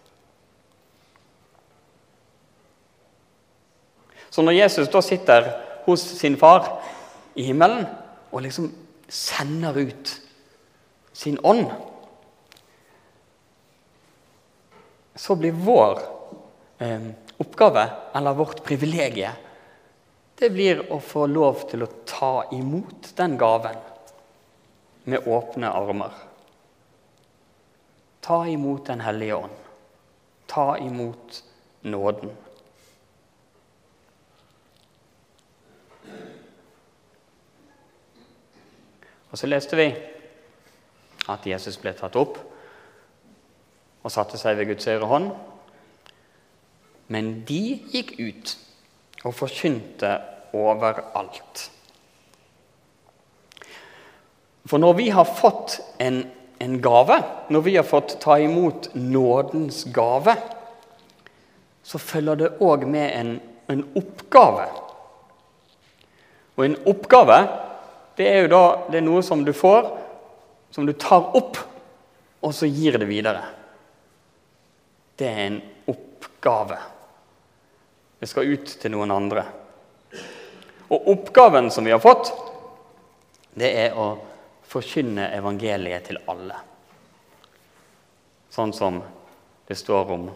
Så 4.35 4.43
når 4.43 4.57
Jesus 4.57 4.89
da 4.91 4.99
sitter 4.99 5.45
hos 5.85 6.01
sin 6.19 6.33
far 6.35 6.65
i 7.39 7.45
himmelen 7.47 7.85
og 8.35 8.41
liksom 8.43 8.67
sender 9.07 9.77
ut 9.79 10.11
sin 11.15 11.37
ånd, 11.39 11.69
så 15.15 15.37
blir 15.39 15.55
vår 15.55 16.01
eh, 16.83 17.07
oppgave, 17.39 17.85
eller 18.11 18.35
vårt 18.35 18.59
privilegie, 18.67 19.31
det 20.35 20.49
blir 20.51 20.83
å 20.91 20.99
få 20.99 21.29
lov 21.31 21.63
til 21.71 21.85
å 21.85 21.91
ta 22.03 22.33
imot 22.51 23.13
den 23.15 23.37
gaven 23.39 23.79
med 25.07 25.29
åpne 25.31 25.71
armer. 25.71 26.11
Ta 28.19 28.41
imot 28.51 28.83
Den 28.91 28.99
hellige 28.99 29.39
ånd. 29.45 29.61
Ta 30.51 30.75
imot 30.77 31.43
nåden. 31.87 32.35
Og 39.35 39.39
så 39.41 39.49
leste 39.51 39.75
vi 39.75 39.89
at 41.27 41.43
Jesus 41.43 41.75
ble 41.81 41.91
tatt 41.91 42.15
opp 42.15 42.37
og 43.99 44.13
satte 44.13 44.39
seg 44.39 44.55
ved 44.55 44.69
Guds 44.69 44.87
høyre 44.87 45.09
hånd. 45.09 45.25
Men 47.11 47.41
de 47.49 47.59
gikk 47.91 48.13
ut 48.21 48.53
og 49.25 49.35
forkynte 49.35 50.13
overalt. 50.55 51.65
For 54.63 54.79
når 54.79 54.95
vi 55.01 55.09
har 55.11 55.27
fått 55.27 55.81
en, 55.99 56.21
en 56.63 56.79
gave, 56.79 57.19
når 57.51 57.67
vi 57.67 57.75
har 57.75 57.83
fått 57.91 58.15
ta 58.23 58.39
imot 58.39 58.87
nådens 58.95 59.83
gave, 59.91 60.37
så 61.83 61.99
følger 61.99 62.39
det 62.39 62.53
òg 62.63 62.87
med 62.87 63.11
en, 63.19 63.35
en, 63.67 63.83
oppgave. 63.99 64.71
Og 66.55 66.69
en 66.69 66.79
oppgave 66.87 67.43
det 68.15 68.27
er 68.31 68.45
jo 68.45 68.51
da 68.51 68.63
det 68.89 68.99
er 68.99 69.05
noe 69.05 69.23
som 69.25 69.43
du 69.45 69.51
får, 69.55 69.89
som 70.71 70.87
du 70.87 70.93
tar 70.99 71.35
opp, 71.35 71.59
og 72.45 72.53
så 72.53 72.67
gir 72.69 72.97
det 72.99 73.07
videre. 73.09 73.43
Det 75.15 75.27
er 75.27 75.41
en 75.45 75.61
oppgave. 75.91 76.77
Det 78.19 78.29
skal 78.29 78.51
ut 78.51 78.75
til 78.81 78.93
noen 78.93 79.11
andre. 79.15 79.45
Og 80.91 81.09
oppgaven 81.15 81.71
som 81.71 81.87
vi 81.87 81.93
har 81.95 82.03
fått, 82.03 82.31
det 83.55 83.71
er 83.85 83.97
å 83.97 84.09
forkynne 84.67 85.29
evangeliet 85.35 86.09
til 86.09 86.19
alle. 86.31 86.57
Sånn 88.51 88.73
som 88.75 88.99
det 89.67 89.77
står 89.79 90.11
om 90.15 90.27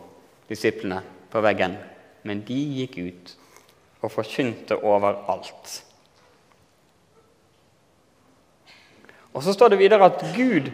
disiplene 0.50 1.02
på 1.32 1.44
veggen. 1.44 1.76
Men 2.28 2.42
de 2.48 2.58
gikk 2.80 2.98
ut 3.00 3.36
og 4.02 4.12
forkynte 4.12 4.80
overalt. 4.80 5.82
Og 9.34 9.44
så 9.44 9.54
står 9.54 9.74
det 9.74 9.82
videre 9.82 10.10
at 10.10 10.24
Gud 10.36 10.72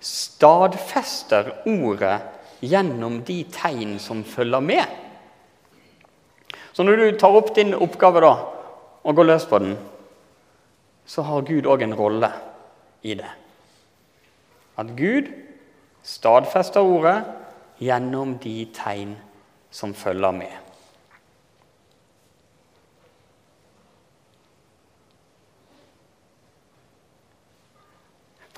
stadfester 0.00 1.50
ordet 1.66 2.16
gjennom 2.64 3.20
de 3.26 3.42
tegn 3.52 3.98
som 4.02 4.24
følger 4.24 4.60
med. 4.64 4.84
Så 6.72 6.86
når 6.86 7.00
du 7.00 7.18
tar 7.18 7.34
opp 7.34 7.54
din 7.56 7.74
oppgave 7.74 8.22
da, 8.22 8.34
og 9.02 9.16
går 9.16 9.26
løs 9.26 9.46
på 9.50 9.58
den, 9.62 9.76
så 11.08 11.24
har 11.24 11.46
Gud 11.48 11.66
òg 11.66 11.82
en 11.82 11.96
rolle 11.96 12.30
i 13.02 13.14
det. 13.18 13.30
At 14.78 14.92
Gud 14.96 15.30
stadfester 16.06 16.84
ordet 16.84 17.22
gjennom 17.82 18.36
de 18.42 18.68
tegn 18.74 19.16
som 19.70 19.94
følger 19.94 20.34
med. 20.34 20.67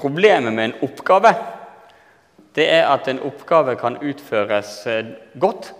Problemet 0.00 0.52
med 0.52 0.64
en 0.70 0.78
oppgave 0.86 1.34
det 2.54 2.66
er 2.66 2.88
at 2.90 3.08
en 3.08 3.20
oppgave 3.22 3.76
kan 3.78 3.98
utføres 4.02 4.86
eh, 4.90 5.12
godt, 5.40 5.72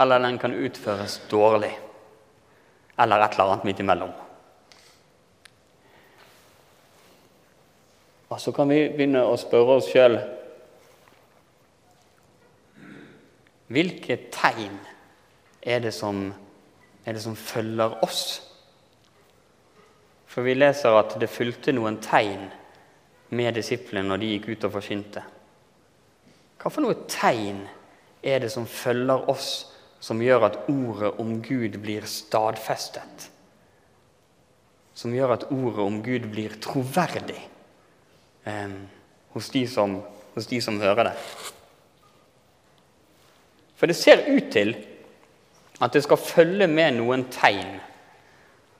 eller 0.00 0.18
den 0.18 0.38
kan 0.38 0.54
utføres 0.54 1.22
dårlig. 1.30 1.72
Eller 3.00 3.22
et 3.24 3.36
eller 3.36 3.52
annet 3.52 3.64
midt 3.64 3.80
imellom. 3.80 4.10
Og 8.28 8.40
så 8.40 8.52
kan 8.52 8.68
vi 8.68 8.82
begynne 8.92 9.24
å 9.24 9.38
spørre 9.40 9.78
oss 9.78 9.88
sjøl 9.92 10.18
Hvilke 13.68 14.14
tegn 14.32 14.78
er 15.60 15.82
det, 15.84 15.90
som, 15.92 16.30
er 17.04 17.16
det 17.16 17.20
som 17.20 17.34
følger 17.36 17.98
oss? 18.04 18.22
For 20.28 20.44
vi 20.44 20.54
leser 20.56 20.96
at 20.96 21.12
det 21.20 21.28
fulgte 21.28 21.74
noen 21.76 21.98
tegn 22.00 22.46
med 23.30 23.58
disiplene 23.58 24.08
når 24.08 24.22
de 24.22 24.30
gikk 24.34 24.48
ut 24.52 24.68
og 24.68 24.76
forkynte. 24.78 25.24
Hva 26.58 26.72
for 26.72 26.84
noe 26.84 27.04
tegn 27.10 27.64
er 28.22 28.40
det 28.42 28.50
som 28.52 28.66
følger 28.66 29.28
oss, 29.30 29.50
som 30.00 30.22
gjør 30.22 30.46
at 30.46 30.58
ordet 30.70 31.12
om 31.20 31.36
Gud 31.42 31.76
blir 31.82 32.06
stadfestet? 32.08 33.28
Som 34.98 35.14
gjør 35.14 35.36
at 35.36 35.46
ordet 35.54 35.84
om 35.84 36.02
Gud 36.02 36.26
blir 36.32 36.56
troverdig? 36.62 37.44
eh, 38.48 38.68
hos, 39.28 39.50
de 39.50 39.68
som, 39.68 40.02
hos 40.34 40.46
de 40.46 40.60
som 40.62 40.80
hører 40.80 41.10
det. 41.10 41.16
For 43.78 43.86
det 43.86 43.96
ser 43.96 44.26
ut 44.26 44.50
til 44.52 44.74
at 45.80 45.94
det 45.94 46.02
skal 46.06 46.18
følge 46.18 46.66
med 46.66 46.96
noen 46.98 47.28
tegn 47.32 47.76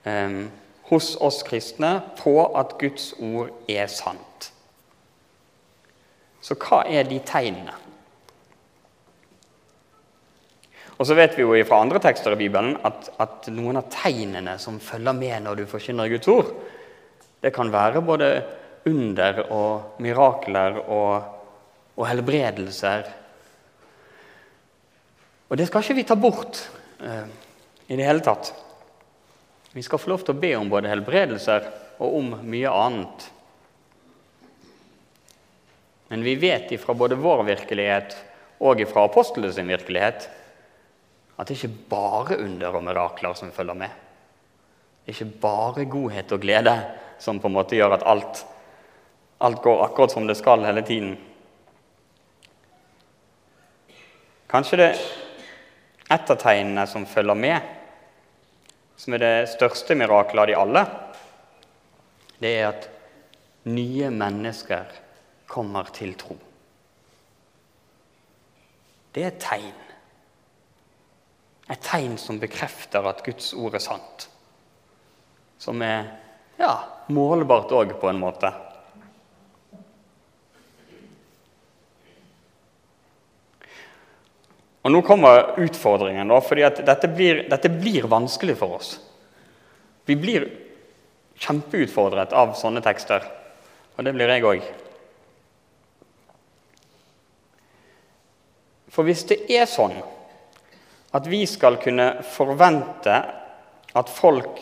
eh, 0.03 0.41
hos 0.89 1.13
oss 1.21 1.43
kristne 1.47 1.99
på 2.19 2.35
at 2.59 2.75
Guds 2.81 3.13
ord 3.19 3.53
er 3.69 3.87
sant. 3.91 4.25
Så 6.41 6.55
hva 6.59 6.83
er 6.87 7.07
de 7.07 7.19
tegnene? 7.25 7.75
Og 10.99 11.07
så 11.07 11.15
vet 11.15 11.37
vi 11.37 11.45
jo 11.45 11.55
fra 11.63 11.79
andre 11.79 12.01
tekster 12.03 12.35
i 12.35 12.41
Bibelen 12.41 12.73
at, 12.83 13.07
at, 13.23 13.47
noen 13.55 13.79
av 13.79 13.87
tegnene 13.93 14.57
som 14.59 14.81
følger 14.83 15.15
med 15.15 15.45
når 15.45 15.61
du 15.61 15.69
forkynner 15.71 16.11
Guds 16.11 16.27
ord, 16.31 16.49
det 17.39 17.53
kan 17.55 17.71
være 17.71 18.03
både 18.03 18.31
under 18.89 19.39
og 19.47 20.01
mirakler 20.03 20.81
og, 20.81 21.29
og 21.95 22.03
helbredelser. 22.09 23.07
Og 25.47 25.57
det 25.57 25.69
skal 25.69 25.85
ikke 25.85 25.97
vi 26.01 26.07
ta 26.09 26.19
bort 26.19 26.59
eh, 26.99 27.31
i 27.87 27.95
det 27.95 28.05
hele 28.05 28.23
tatt. 28.25 28.51
Vi 29.71 29.83
skal 29.85 30.01
få 30.01 30.11
lov 30.11 30.25
til 30.25 30.35
å 30.35 30.41
be 30.41 30.51
om 30.59 30.69
både 30.71 30.91
helbredelser 30.91 31.71
og 32.03 32.19
om 32.19 32.33
mye 32.43 32.75
annet. 32.75 33.29
Men 36.09 36.25
vi 36.25 36.35
vet 36.41 36.71
ifra 36.73 36.93
både 36.97 37.19
vår 37.21 37.43
virkelighet 37.47 38.15
og 38.59 38.81
ifra 38.81 39.05
apostlenes 39.07 39.57
virkelighet 39.57 40.29
at 41.39 41.47
det 41.47 41.55
ikke 41.55 41.89
bare 41.91 42.39
under 42.41 42.75
og 42.75 42.83
mirakler 42.83 43.35
som 43.37 43.51
følger 43.55 43.77
med. 43.77 43.91
Det 45.05 45.13
er 45.13 45.17
ikke 45.17 45.41
bare 45.41 45.85
godhet 45.89 46.31
og 46.35 46.41
glede 46.43 46.75
som 47.21 47.39
på 47.39 47.47
en 47.47 47.55
måte 47.55 47.77
gjør 47.77 47.95
at 47.99 48.07
alt 48.09 48.43
alt 49.39 49.61
går 49.63 49.83
akkurat 49.85 50.11
som 50.11 50.27
det 50.27 50.35
skal 50.35 50.65
hele 50.67 50.81
tiden. 50.83 51.13
Kanskje 54.49 54.79
det 54.81 54.89
et 56.09 56.31
av 56.33 56.39
tegnene 56.41 56.85
som 56.89 57.05
følger 57.07 57.37
med, 57.37 57.61
som 58.99 59.13
er 59.15 59.23
det 59.23 59.51
største 59.53 59.95
mirakelet 59.95 60.41
av 60.41 60.49
de 60.49 60.57
alle, 60.57 60.83
det 62.41 62.53
er 62.57 62.67
at 62.71 62.89
nye 63.69 64.09
mennesker 64.11 64.89
kommer 65.49 65.89
til 65.95 66.13
tro. 66.19 66.37
Det 69.13 69.23
er 69.25 69.31
et 69.31 69.41
tegn. 69.41 69.77
Et 71.69 71.81
tegn 71.85 72.15
som 72.21 72.39
bekrefter 72.41 73.05
at 73.09 73.23
Guds 73.25 73.51
ord 73.57 73.77
er 73.77 73.83
sant. 73.83 74.29
Som 75.61 75.81
er 75.85 76.07
ja, 76.61 76.73
målbart 77.13 77.73
òg, 77.73 77.95
på 77.99 78.09
en 78.09 78.21
måte. 78.21 78.51
Og 84.79 84.93
Nå 84.93 85.01
kommer 85.05 85.59
utfordringen, 85.61 86.29
da, 86.31 86.39
fordi 86.41 86.63
dette 86.87 87.09
blir, 87.11 87.43
dette 87.51 87.69
blir 87.73 88.07
vanskelig 88.09 88.55
for 88.57 88.79
oss. 88.79 88.93
Vi 90.07 90.15
blir 90.17 90.47
kjempeutfordret 91.39 92.33
av 92.33 92.55
sånne 92.57 92.81
tekster, 92.83 93.25
og 93.97 94.07
det 94.07 94.15
blir 94.15 94.31
jeg 94.33 94.47
òg. 94.47 94.69
For 98.89 99.05
hvis 99.05 99.25
det 99.29 99.43
er 99.53 99.69
sånn 99.69 99.95
at 101.15 101.27
vi 101.29 101.43
skal 101.49 101.79
kunne 101.81 102.11
forvente 102.25 103.15
at 103.97 104.11
folk 104.13 104.61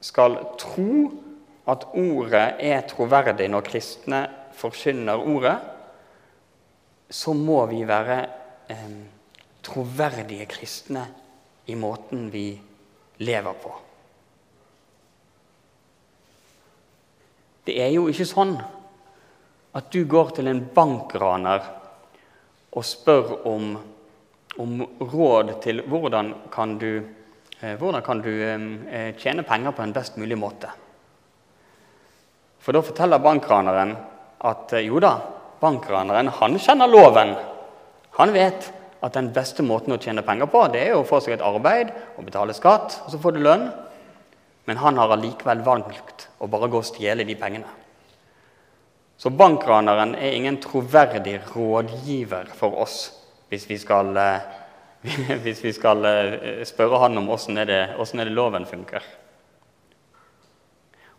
skal 0.00 0.36
tro 0.60 1.08
at 1.70 1.86
ordet 1.98 2.46
er 2.64 2.86
troverdig 2.90 3.48
når 3.52 3.66
kristne 3.66 4.20
forkynner 4.56 5.22
ordet, 5.22 5.56
så 7.10 7.34
må 7.34 7.62
vi 7.70 7.82
være 7.86 8.18
eh, 8.70 8.90
troverdige 9.66 10.46
kristne 10.50 11.04
i 11.70 11.76
måten 11.78 12.28
vi 12.32 12.48
lever 13.22 13.58
på. 13.62 13.72
Det 17.66 17.76
er 17.82 17.90
jo 17.94 18.06
ikke 18.10 18.26
sånn 18.26 18.54
at 19.76 19.90
du 19.94 20.00
går 20.10 20.32
til 20.38 20.50
en 20.50 20.62
bankraner 20.74 21.66
og 22.70 22.86
spør 22.86 23.32
om, 23.50 23.72
om 24.62 24.84
råd 25.00 25.56
til 25.64 25.82
hvordan 25.90 26.32
kan 26.52 26.76
du, 26.78 27.02
eh, 27.60 27.74
hvordan 27.78 28.04
kan 28.06 28.22
du 28.22 28.30
eh, 28.30 29.10
tjene 29.18 29.42
penger 29.46 29.74
på 29.74 29.82
en 29.82 29.94
best 29.96 30.18
mulig 30.20 30.38
måte. 30.38 30.70
For 32.60 32.76
da 32.76 32.84
forteller 32.84 33.22
bankraneren 33.22 33.96
at 34.46 34.76
eh, 34.76 34.86
jo 34.86 35.00
da, 35.02 35.16
bankraneren 35.60 36.30
han 36.38 36.58
kjenner 36.60 36.90
loven. 36.90 37.34
Han 38.20 38.34
vet 38.36 38.70
at 39.00 39.16
den 39.16 39.32
beste 39.34 39.64
måten 39.64 39.96
å 39.96 40.00
tjene 40.00 40.22
penger 40.22 40.50
på, 40.52 40.66
det 40.72 40.86
er 40.86 40.96
å 40.98 41.06
få 41.08 41.22
seg 41.24 41.38
et 41.38 41.44
arbeid 41.44 41.90
og 42.16 42.26
betale 42.26 42.54
skatt, 42.56 43.00
og 43.04 43.12
så 43.12 43.20
får 43.20 43.36
du 43.36 43.44
lønn. 43.44 43.70
Men 44.68 44.78
han 44.78 44.98
har 45.00 45.10
allikevel 45.10 45.64
valgt 45.66 46.28
å 46.38 46.46
bare 46.52 46.68
gå 46.70 46.78
og 46.78 46.86
stjele 46.86 47.24
de 47.26 47.34
pengene. 47.34 47.79
Så 49.20 49.30
bankraneren 49.30 50.14
er 50.16 50.32
ingen 50.32 50.56
troverdig 50.64 51.42
rådgiver 51.52 52.48
for 52.56 52.78
oss 52.80 53.10
hvis 53.50 53.66
vi 53.68 53.76
skal 53.82 54.16
eh, 54.16 54.46
hvis 55.44 55.60
vi 55.64 55.72
skal 55.76 56.04
eh, 56.08 56.62
spørre 56.64 57.02
han 57.02 57.20
om 57.20 57.28
åssen 57.34 57.60
er, 57.60 57.68
er 57.68 58.24
det 58.24 58.32
loven 58.32 58.64
funker. 58.68 59.04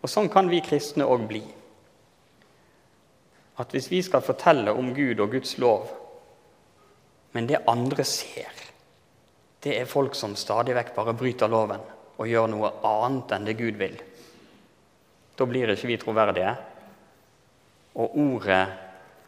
Og 0.02 0.10
Sånn 0.10 0.32
kan 0.34 0.50
vi 0.50 0.64
kristne 0.66 1.06
òg 1.06 1.28
bli. 1.30 1.44
At 3.62 3.74
hvis 3.76 3.92
vi 3.92 4.02
skal 4.02 4.26
fortelle 4.26 4.74
om 4.74 4.94
Gud 4.98 5.22
og 5.22 5.36
Guds 5.36 5.60
lov, 5.62 5.92
men 7.38 7.46
det 7.46 7.62
andre 7.70 8.02
ser, 8.08 8.50
det 9.62 9.78
er 9.78 9.86
folk 9.90 10.18
som 10.18 10.34
stadig 10.34 10.74
vekk 10.74 10.96
bare 10.98 11.14
bryter 11.14 11.52
loven 11.52 11.86
og 12.18 12.30
gjør 12.30 12.50
noe 12.50 12.74
annet 12.82 13.38
enn 13.38 13.46
det 13.46 13.58
Gud 13.62 13.78
vil, 13.78 14.02
da 15.38 15.46
blir 15.46 15.70
ikke 15.74 15.94
vi 15.94 16.02
troverdige. 16.02 16.58
Og 17.96 18.18
ordet 18.18 18.64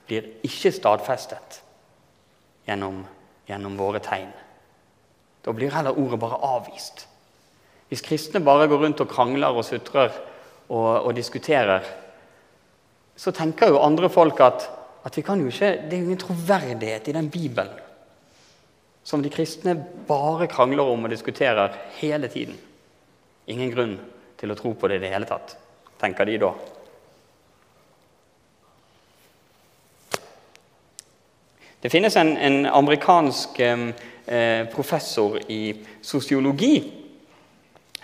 blir 0.08 0.30
ikke 0.46 0.72
stadfestet 0.72 1.60
gjennom, 2.68 3.02
gjennom 3.48 3.76
våre 3.80 4.00
tegn. 4.04 4.32
Da 5.44 5.52
blir 5.56 5.74
heller 5.74 5.98
ordet 6.00 6.20
bare 6.22 6.40
avvist. 6.48 7.08
Hvis 7.90 8.04
kristne 8.06 8.40
bare 8.44 8.70
går 8.72 8.86
rundt 8.86 9.04
og 9.04 9.12
krangler 9.12 9.54
og 9.54 9.66
sutrer 9.68 10.14
og, 10.70 11.04
og 11.04 11.12
diskuterer, 11.16 11.84
så 13.16 13.32
tenker 13.36 13.70
jo 13.70 13.84
andre 13.84 14.10
folk 14.10 14.40
at, 14.42 14.70
at 15.06 15.18
ikke, 15.20 15.36
det 15.36 15.94
er 15.94 16.00
jo 16.00 16.06
ingen 16.08 16.22
troverdighet 16.22 17.08
i 17.12 17.18
den 17.20 17.30
Bibelen 17.30 17.84
som 19.04 19.22
de 19.22 19.30
kristne 19.32 19.76
bare 20.08 20.48
krangler 20.48 20.88
om 20.88 21.04
og 21.04 21.12
diskuterer 21.12 21.76
hele 22.00 22.30
tiden. 22.32 22.56
Ingen 23.52 23.72
grunn 23.74 23.98
til 24.40 24.52
å 24.52 24.56
tro 24.56 24.72
på 24.80 24.88
det 24.88 25.02
i 25.02 25.04
det 25.04 25.12
hele 25.12 25.28
tatt, 25.28 25.58
tenker 26.00 26.28
de 26.28 26.40
da. 26.40 26.54
Det 31.84 31.90
finnes 31.90 32.16
en, 32.16 32.38
en 32.38 32.66
amerikansk 32.66 33.60
eh, 33.60 34.68
professor 34.72 35.34
i 35.52 35.86
sosiologi. 36.02 36.78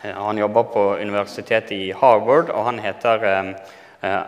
Eh, 0.01 0.11
han 0.11 0.37
jobber 0.37 0.63
på 0.63 0.83
universitetet 0.99 1.71
i 1.71 1.93
Harvard, 1.95 2.51
og 2.51 2.65
han 2.65 2.81
heter 2.83 3.23
eh, 3.23 4.19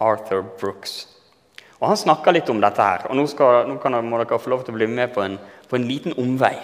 Arthur 0.00 0.46
Brooks. 0.60 0.94
Og 1.76 1.90
Han 1.90 2.00
snakker 2.06 2.32
litt 2.32 2.48
om 2.48 2.64
dette 2.64 2.88
her. 2.88 3.04
og 3.10 3.20
Nå, 3.20 3.26
skal, 3.28 3.68
nå 3.68 3.76
kan, 3.84 4.00
må 4.00 4.22
dere 4.22 4.40
få 4.40 4.54
lov 4.54 4.64
til 4.64 4.72
å 4.72 4.80
bli 4.80 4.88
med 4.88 5.12
på 5.12 5.20
en, 5.26 5.36
på 5.68 5.76
en 5.76 5.84
liten 5.84 6.16
omvei 6.16 6.56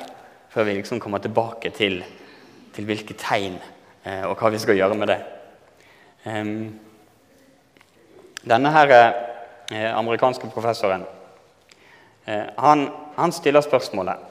før 0.49 0.71
vi 0.71 0.81
liksom 0.81 1.05
kommer 1.05 1.21
tilbake 1.21 1.69
til, 1.77 2.01
til 2.73 2.89
hvilke 2.89 3.21
tegn 3.21 3.61
eh, 3.61 4.25
og 4.25 4.41
hva 4.41 4.57
vi 4.57 4.65
skal 4.65 4.81
gjøre 4.81 4.97
med 4.97 5.13
det. 5.13 5.21
Um, 6.25 6.81
denne 8.41 8.73
her, 8.73 8.99
eh, 9.69 9.91
amerikanske 9.93 10.49
professoren 10.49 11.05
han, 12.27 12.83
han, 13.17 13.33
stiller 13.33 13.65
spørsmålet 13.65 14.27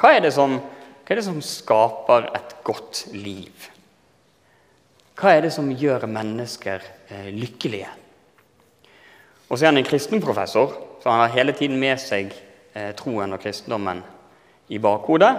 hva 0.00 0.14
er, 0.16 0.30
som, 0.32 0.54
hva 0.56 1.12
er, 1.12 1.18
det 1.18 1.26
som, 1.26 1.40
skaper 1.44 2.30
et 2.32 2.54
godt 2.64 3.02
liv? 3.12 3.66
Hva 5.20 5.34
er 5.36 5.44
det 5.44 5.50
som 5.52 5.68
gjør 5.68 6.06
mennesker 6.08 6.80
eh, 7.12 7.28
lykkelige? 7.36 7.90
Og 9.50 9.58
så 9.58 9.66
er 9.66 9.72
han 9.74 9.80
en 9.82 9.84
kristen 9.84 10.22
professor, 10.24 10.72
så 11.02 11.12
han 11.12 11.20
har 11.26 11.34
hele 11.34 11.52
tiden 11.52 11.76
med 11.82 12.00
seg 12.00 12.32
eh, 12.32 12.94
troen 12.96 13.36
og 13.36 13.42
kristendommen 13.42 14.00
i 14.72 14.80
bakhodet. 14.80 15.34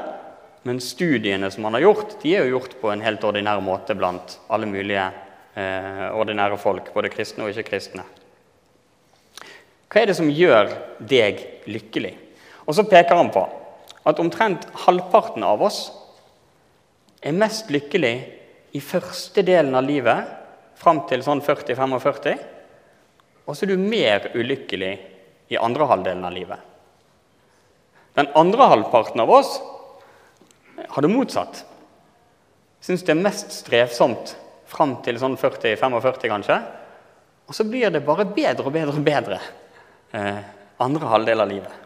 Men 0.70 0.84
studiene 0.84 1.50
som 1.50 1.65
han 1.65 1.80
har 1.80 1.88
gjort, 1.88 2.20
de 2.22 2.36
er 2.36 2.46
jo 2.46 2.60
gjort 2.60 2.78
på 2.78 2.91
en 2.94 3.02
helt 3.02 3.24
ordinær 3.26 3.63
måte 3.65 3.98
blant 3.98 4.38
alle 4.54 4.70
mulige 4.70 5.08
eh, 5.58 6.08
ordinære 6.13 6.62
folk, 6.62 6.94
både 6.94 7.10
kristne 7.10 7.48
og 7.48 7.56
ikke-kristne. 7.56 8.06
Hva 9.92 10.00
er 10.00 10.08
det 10.08 10.16
som 10.16 10.30
gjør 10.32 10.70
deg 11.04 11.42
lykkelig? 11.68 12.14
Og 12.64 12.78
så 12.78 12.86
peker 12.88 13.18
han 13.20 13.32
på 13.34 13.44
at 14.08 14.22
omtrent 14.24 14.64
halvparten 14.86 15.44
av 15.44 15.62
oss 15.68 15.82
er 17.22 17.36
mest 17.36 17.68
lykkelig 17.74 18.14
i 18.72 18.80
første 18.80 19.44
delen 19.44 19.76
av 19.76 19.84
livet, 19.84 20.30
fram 20.80 21.04
til 21.10 21.22
sånn 21.22 21.44
40-45, 21.44 22.40
og 23.46 23.58
så 23.58 23.68
er 23.68 23.74
du 23.74 23.84
mer 23.84 24.32
ulykkelig 24.34 24.94
i 25.52 25.60
andre 25.60 25.86
halvdelen 25.92 26.24
av 26.26 26.34
livet. 26.34 26.58
Den 28.16 28.32
andre 28.40 28.70
halvparten 28.72 29.22
av 29.22 29.30
oss 29.32 29.58
har 30.88 31.04
det 31.04 31.12
motsatt. 31.12 31.66
Syns 32.82 33.04
det 33.06 33.14
er 33.14 33.22
mest 33.28 33.54
strevsomt 33.60 34.38
fram 34.72 34.98
til 35.06 35.20
sånn 35.20 35.36
40-45, 35.38 36.30
kanskje. 36.32 36.58
Og 37.52 37.58
så 37.58 37.68
blir 37.68 37.92
det 37.92 38.06
bare 38.08 38.26
bedre 38.26 38.66
og 38.66 38.74
bedre 38.74 38.96
og 38.96 39.06
bedre 39.06 39.42
eh, 40.12 40.38
andre 40.78 41.08
halvdel 41.08 41.43
av 41.43 41.50
livet. 41.50 41.82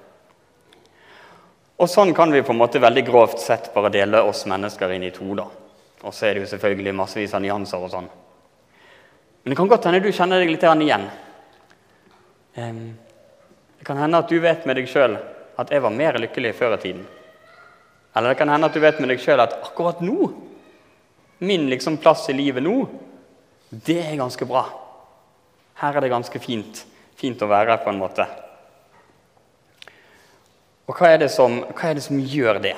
Og 1.76 1.90
Sånn 1.92 2.14
kan 2.16 2.32
vi 2.32 2.44
på 2.46 2.54
en 2.54 2.62
måte 2.62 2.80
veldig 2.80 3.04
grovt 3.08 3.42
sett 3.44 3.74
bare 3.74 3.92
dele 3.92 4.22
oss 4.24 4.46
mennesker 4.48 4.94
inn 4.96 5.04
i 5.04 5.12
to. 5.12 5.34
da. 5.36 5.48
Og 6.04 6.14
så 6.14 6.28
er 6.28 6.36
det 6.36 6.46
jo 6.46 6.52
selvfølgelig 6.54 6.94
massevis 6.96 7.34
av 7.36 7.44
nyanser 7.44 7.84
og 7.84 7.92
sånn. 7.92 8.08
Men 9.44 9.52
det 9.52 9.58
kan 9.60 9.68
godt 9.68 9.86
hende 9.86 10.00
du 10.00 10.12
kjenner 10.12 10.40
deg 10.40 10.54
litt 10.54 10.64
igjen. 10.64 11.10
Det 12.56 13.86
kan 13.86 13.98
hende 14.00 14.22
at 14.24 14.32
du 14.32 14.40
vet 14.40 14.66
med 14.66 14.80
deg 14.80 14.88
sjøl 14.88 15.18
at 15.60 15.72
jeg 15.72 15.84
var 15.84 15.92
mer 15.92 16.18
lykkelig 16.20 16.56
før 16.56 16.78
i 16.78 16.82
tiden. 16.82 17.06
Eller 18.16 18.32
det 18.32 18.40
kan 18.40 18.50
hende 18.50 18.70
at 18.70 18.74
du 18.74 18.80
vet 18.80 19.00
med 19.00 19.12
deg 19.12 19.20
sjøl 19.20 19.44
at 19.44 19.58
akkurat 19.60 20.00
nå, 20.02 20.32
min 21.44 21.68
liksom 21.70 21.98
plass 22.00 22.30
i 22.32 22.38
livet 22.38 22.64
nå, 22.64 22.86
det 23.70 24.00
er 24.06 24.20
ganske 24.22 24.48
bra. 24.48 24.64
Her 25.82 25.98
er 25.98 26.06
det 26.06 26.14
ganske 26.14 26.40
fint 26.40 26.86
fint 27.20 27.42
å 27.42 27.50
være 27.50 27.76
her, 27.76 27.84
på 27.84 27.92
en 27.92 28.02
måte. 28.02 28.26
Og 30.86 31.00
hva 31.00 31.16
er 31.16 31.28
som, 31.32 31.64
er 31.82 31.98
det 31.98 32.04
som 32.06 32.20
gjør 32.20 32.60
det? 32.62 32.76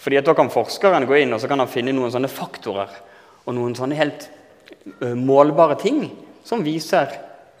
Fordi 0.00 0.16
at 0.16 0.26
Da 0.26 0.34
kan 0.34 0.50
forskeren 0.50 1.06
gå 1.06 1.20
inn 1.20 1.34
og 1.36 1.40
så 1.42 1.48
kan 1.48 1.60
han 1.60 1.70
finne 1.70 1.92
noen 1.92 2.12
sånne 2.12 2.30
faktorer 2.32 2.90
og 3.44 3.54
noen 3.54 3.76
sånne 3.76 3.98
helt 3.98 4.30
målbare 5.00 5.76
ting 5.80 6.06
som 6.46 6.64
viser 6.64 7.12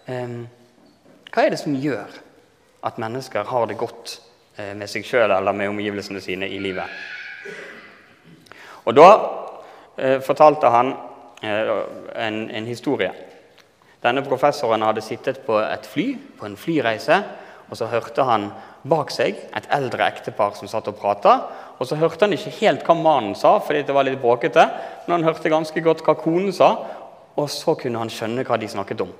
um, 0.06 0.46
hva 1.30 1.44
er 1.44 1.52
det 1.52 1.60
som 1.60 1.76
gjør 1.76 2.14
at 2.86 2.98
mennesker 2.98 3.44
har 3.44 3.66
det 3.68 3.76
godt 3.78 4.16
med 4.76 4.88
seg 4.90 5.04
sjøl 5.06 5.30
eller 5.30 5.54
med 5.56 5.70
omgivelsene 5.70 6.20
sine 6.20 6.48
i 6.48 6.58
livet. 6.60 6.88
Og 8.88 8.96
Da 8.96 9.08
uh, 9.12 10.18
fortalte 10.24 10.72
han 10.72 10.94
en, 11.40 12.40
en 12.50 12.66
historie 12.66 13.12
denne 14.00 14.24
professoren 14.24 14.84
hadde 14.86 15.04
sittet 15.04 15.42
på 15.44 15.58
et 15.60 15.86
fly, 15.86 16.14
på 16.38 16.48
en 16.48 16.56
flyreise, 16.56 17.20
og 17.70 17.78
så 17.78 17.86
hørte 17.90 18.24
han 18.26 18.48
bak 18.88 19.12
seg 19.14 19.36
et 19.54 19.66
eldre 19.70 20.06
ektepar 20.08 20.56
som 20.58 20.70
satt 20.70 20.88
og 20.90 20.96
prata. 20.98 21.34
Og 21.78 21.86
så 21.86 21.98
hørte 22.00 22.26
han 22.26 22.34
ikke 22.34 22.52
helt 22.58 22.86
hva 22.86 22.96
mannen 22.96 23.36
sa, 23.38 23.58
fordi 23.62 23.84
det 23.86 23.94
var 23.94 24.08
litt 24.08 24.20
bråkete, 24.22 24.64
men 25.06 25.18
han 25.18 25.28
hørte 25.28 25.52
ganske 25.52 25.84
godt 25.84 26.02
hva 26.06 26.16
konen 26.18 26.52
sa, 26.56 26.72
og 27.36 27.46
så 27.52 27.76
kunne 27.78 28.00
han 28.02 28.10
skjønne 28.12 28.44
hva 28.48 28.58
de 28.60 28.68
snakket 28.68 29.04
om. 29.04 29.12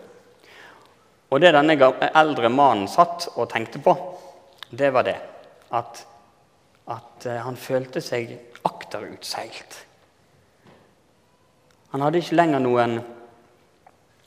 Og 1.30 1.38
det 1.40 1.52
denne 1.54 1.76
eldre 2.10 2.50
mannen 2.50 2.88
satt 2.90 3.28
og 3.36 3.48
tenkte 3.52 3.78
på, 3.84 3.94
det 4.70 4.90
var 4.94 5.06
det 5.06 5.16
at, 5.76 6.02
at 6.90 7.26
eh, 7.26 7.38
han 7.44 7.58
følte 7.58 8.02
seg 8.02 8.32
akterutseilt. 8.66 9.78
Han 11.94 12.04
hadde 12.04 12.22
ikke 12.22 12.38
lenger 12.38 12.62
noen 12.62 12.98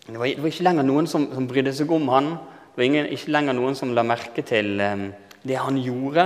det 0.07 0.19
var, 0.19 0.27
det 0.27 0.41
var, 0.41 0.49
ikke 0.51 0.65
lenger 0.67 0.83
noen 0.83 1.07
som, 1.07 1.29
som, 1.31 1.45
brydde 1.47 1.71
seg 1.77 1.91
om 1.95 2.09
han. 2.11 2.33
Det 2.73 2.81
var 2.81 2.87
ingen, 2.89 3.05
ikke 3.15 3.31
lenger 3.31 3.55
noen 3.55 3.77
som 3.79 3.93
la 3.95 4.03
merke 4.03 4.43
til 4.43 4.81
um, 4.83 5.05
det 5.47 5.59
han 5.59 5.77
gjorde. 5.79 6.25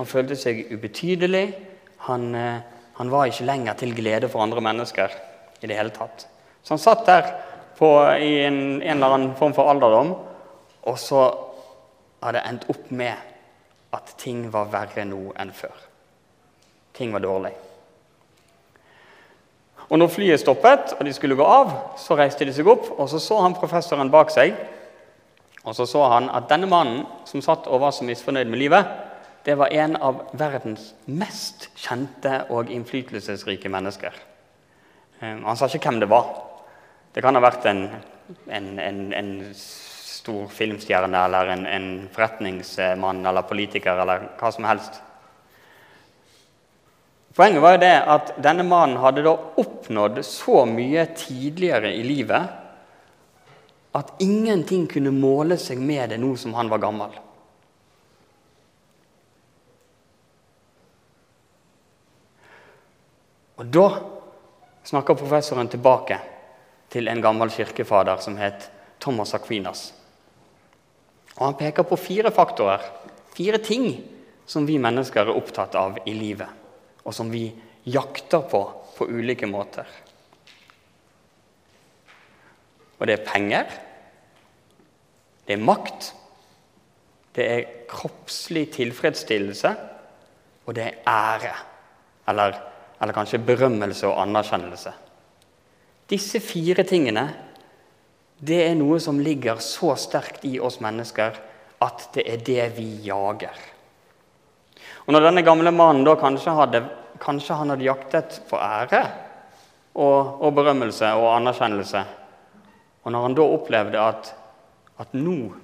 Han 0.00 0.08
følte 0.10 0.38
seg 0.38 0.64
ubetydelig. 0.72 1.44
Han, 2.08 2.26
uh, 2.34 2.80
han, 2.98 3.12
var 3.12 3.30
ikke 3.30 3.46
lenger 3.46 3.78
til 3.78 3.94
glede 3.94 4.30
for 4.32 4.42
andre 4.42 4.64
mennesker 4.64 5.14
i 5.62 5.70
det 5.70 5.78
hele 5.78 5.94
tatt. 5.94 6.26
Så 6.66 6.74
han 6.74 6.82
satt 6.82 7.06
der 7.06 7.30
på, 7.78 7.92
i 8.18 8.42
en, 8.48 8.82
en, 8.82 8.96
eller 8.96 9.14
annen 9.14 9.36
form 9.38 9.54
for 9.54 9.70
alderdom, 9.70 10.16
og 10.90 10.98
så 10.98 11.28
hadde 12.24 12.40
det 12.40 12.46
endt 12.50 12.68
opp 12.72 12.90
med 12.90 13.94
at 13.94 14.16
ting 14.18 14.48
var 14.50 14.72
verre 14.72 15.06
nå 15.06 15.28
enn 15.38 15.54
før. 15.54 15.78
Ting 16.96 17.14
var 17.14 17.22
dårlig. 17.22 17.54
Og 19.86 19.98
når 19.98 20.10
flyet 20.10 20.40
stoppet 20.42 20.96
og 20.98 21.04
de 21.06 21.12
skulle 21.14 21.36
gå 21.38 21.44
av, 21.46 21.72
så 21.98 22.16
reiste 22.18 22.46
de 22.46 22.54
seg 22.54 22.66
opp, 22.68 22.88
og 22.98 23.08
så 23.10 23.20
så 23.22 23.38
han 23.44 23.54
professoren 23.54 24.10
bak 24.10 24.32
seg. 24.34 24.56
Og 25.66 25.74
så 25.74 25.86
så 25.86 26.04
han 26.10 26.30
at 26.30 26.48
denne 26.50 26.68
mannen 26.70 27.04
som 27.26 27.42
satt 27.42 27.66
og 27.66 27.82
var 27.82 27.94
så 27.94 28.06
misfornøyd 28.06 28.50
med 28.50 28.58
livet, 28.58 28.90
det 29.46 29.54
var 29.58 29.70
en 29.70 29.94
av 30.02 30.24
verdens 30.34 30.90
mest 31.06 31.68
kjente 31.78 32.40
og 32.50 32.70
innflytelsesrike 32.70 33.70
mennesker. 33.70 34.14
Ehm, 35.20 35.44
han 35.46 35.56
sa 35.56 35.68
ikke 35.70 35.90
hvem 35.90 36.00
det 36.02 36.10
var. 36.10 36.32
Det 37.14 37.22
kan 37.22 37.38
ha 37.38 37.42
vært 37.42 37.66
en, 37.70 37.84
en, 38.50 38.72
en, 38.82 39.00
en 39.14 39.30
stor 39.54 40.48
filmstjerne 40.50 41.24
eller 41.28 41.52
en, 41.54 41.90
forretningsmann 42.14 43.22
eller 43.26 43.46
politiker 43.46 44.02
eller 44.02 44.26
hva 44.40 44.50
som 44.52 44.66
helst. 44.66 44.98
Poenget 47.36 47.62
var 47.62 47.76
jo 47.76 47.82
det 47.82 47.96
at 48.16 48.30
denne 48.40 48.64
mannen 48.64 48.96
hadde 49.02 49.26
da 49.26 49.34
oppnådd 49.60 50.22
så 50.24 50.62
mye 50.68 51.04
tidligere 51.18 51.90
i 51.92 52.00
livet 52.06 52.54
at 53.96 54.14
ingenting 54.24 54.86
kunne 54.88 55.12
måle 55.12 55.58
seg 55.60 55.80
med 55.80 56.10
det 56.12 56.18
nå 56.20 56.32
som 56.40 56.56
han 56.56 56.72
var 56.72 56.80
gammel. 56.80 57.12
Og 63.56 63.68
da 63.72 63.86
snakker 64.84 65.16
professoren 65.16 65.68
tilbake 65.72 66.18
til 66.92 67.08
en 67.08 67.22
gammel 67.24 67.52
kirkefader 67.52 68.20
som 68.24 68.36
het 68.40 68.68
Thomas 69.00 69.34
Aquinas. 69.36 69.90
Og 71.36 71.46
Han 71.46 71.56
peker 71.56 71.84
på 71.84 71.96
fire 72.00 72.30
faktorer, 72.32 72.80
fire 73.36 73.58
ting, 73.58 73.90
som 74.46 74.66
vi 74.66 74.78
mennesker 74.78 75.26
er 75.26 75.36
opptatt 75.36 75.74
av 75.74 75.98
i 76.06 76.14
livet, 76.14 76.48
og 77.06 77.14
som 77.14 77.30
vi 77.30 77.48
jakter 77.86 78.42
på 78.50 78.64
på 78.96 79.06
ulike 79.12 79.46
måter. 79.46 79.86
Og 82.96 83.04
det 83.06 83.18
er 83.18 83.26
penger, 83.26 83.74
det 85.46 85.54
er 85.54 85.66
makt, 85.68 86.14
det 87.36 87.44
er 87.44 87.66
kroppslig 87.90 88.70
tilfredsstillelse, 88.72 89.74
og 90.64 90.78
det 90.78 90.86
er 90.86 91.02
ære. 91.12 91.52
Eller, 92.32 92.56
eller 93.02 93.14
kanskje 93.14 93.42
berømmelse 93.44 94.08
og 94.08 94.22
anerkjennelse. 94.24 94.94
Disse 96.10 96.40
fire 96.40 96.86
tingene 96.88 97.28
det 98.36 98.58
er 98.66 98.74
noe 98.76 98.98
som 99.00 99.20
ligger 99.22 99.60
så 99.64 99.94
sterkt 99.96 100.44
i 100.44 100.58
oss 100.60 100.80
mennesker 100.84 101.38
at 101.84 102.08
det 102.16 102.24
er 102.28 102.42
det 102.44 102.66
vi 102.76 102.88
jager. 103.06 103.56
Og 105.06 105.14
Når 105.14 105.28
denne 105.28 105.44
gamle 105.46 105.70
mannen 105.70 106.02
da 106.06 106.16
kanskje 106.18 106.54
hadde, 106.56 106.80
kanskje 107.22 107.54
han 107.54 107.70
hadde 107.70 107.86
jaktet 107.86 108.40
på 108.50 108.58
ære 108.58 109.04
og, 109.94 110.42
og, 110.42 110.50
berømmelse 110.56 111.12
og 111.14 111.28
anerkjennelse, 111.36 112.02
og 113.06 113.14
når 113.14 113.22
han 113.22 113.36
da 113.38 113.46
opplevde 113.46 114.02
at, 114.02 114.32
at 114.98 115.14
nå 115.14 115.54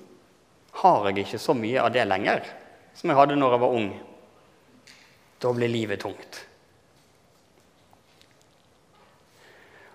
har 0.79 1.11
jeg 1.11 1.27
ikke 1.27 1.43
så 1.43 1.57
mye 1.59 1.83
av 1.83 1.91
det 1.93 2.07
lenger 2.07 2.47
som 2.95 3.11
jeg 3.11 3.19
hadde 3.19 3.37
når 3.41 3.57
jeg 3.57 3.63
var 3.65 3.77
ung, 3.81 3.91
da 5.43 5.53
blir 5.57 5.73
livet 5.73 6.01
tungt. 6.05 6.43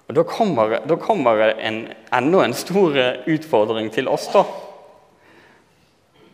Og 0.08 0.16
Da 0.16 0.24
kommer, 0.24 0.80
da 0.88 0.96
kommer 0.96 1.56
en, 1.56 1.88
enda 2.16 2.44
en 2.44 2.54
stor 2.56 2.96
utfordring 3.28 3.90
til 3.92 4.08
oss. 4.08 4.28
da. 4.34 4.44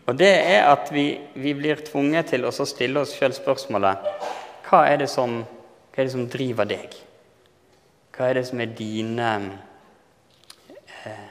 Og 0.04 0.18
det 0.20 0.32
er 0.32 0.66
at 0.68 0.89
vi, 0.92 1.06
vi 1.39 1.54
blir 1.56 1.84
tvunget 1.88 2.34
til 2.34 2.44
å 2.46 2.52
stille 2.52 3.04
oss 3.04 3.13
sjøl 3.16 3.36
spørsmålet 3.36 4.10
hva 4.68 4.82
er, 4.89 5.06
som, 5.08 5.38
hva 5.44 6.02
er, 6.02 6.08
det 6.08 6.13
som, 6.16 6.26
driver 6.32 6.68
deg? 6.68 6.96
Hva 8.16 8.30
er 8.30 8.39
det 8.39 8.46
som 8.50 8.62
er 8.63 8.74
dine 8.78 9.30
eh, 11.04 11.30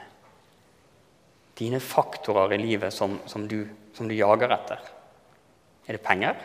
Dine 1.53 1.77
faktorer 1.77 2.55
i 2.55 2.63
livet 2.63 2.95
som, 2.95 3.19
som, 3.29 3.43
du, 3.45 3.59
som 3.93 4.07
du 4.09 4.15
jager 4.17 4.55
etter? 4.55 4.79
Er 5.85 5.97
det 5.97 6.01
penger? 6.01 6.39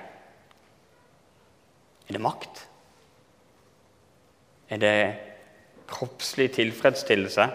Er 2.05 2.19
det 2.19 2.21
makt? 2.21 2.61
Er 4.69 4.83
det 4.83 4.99
kroppslig 5.88 6.51
tilfredsstillelse 6.59 7.49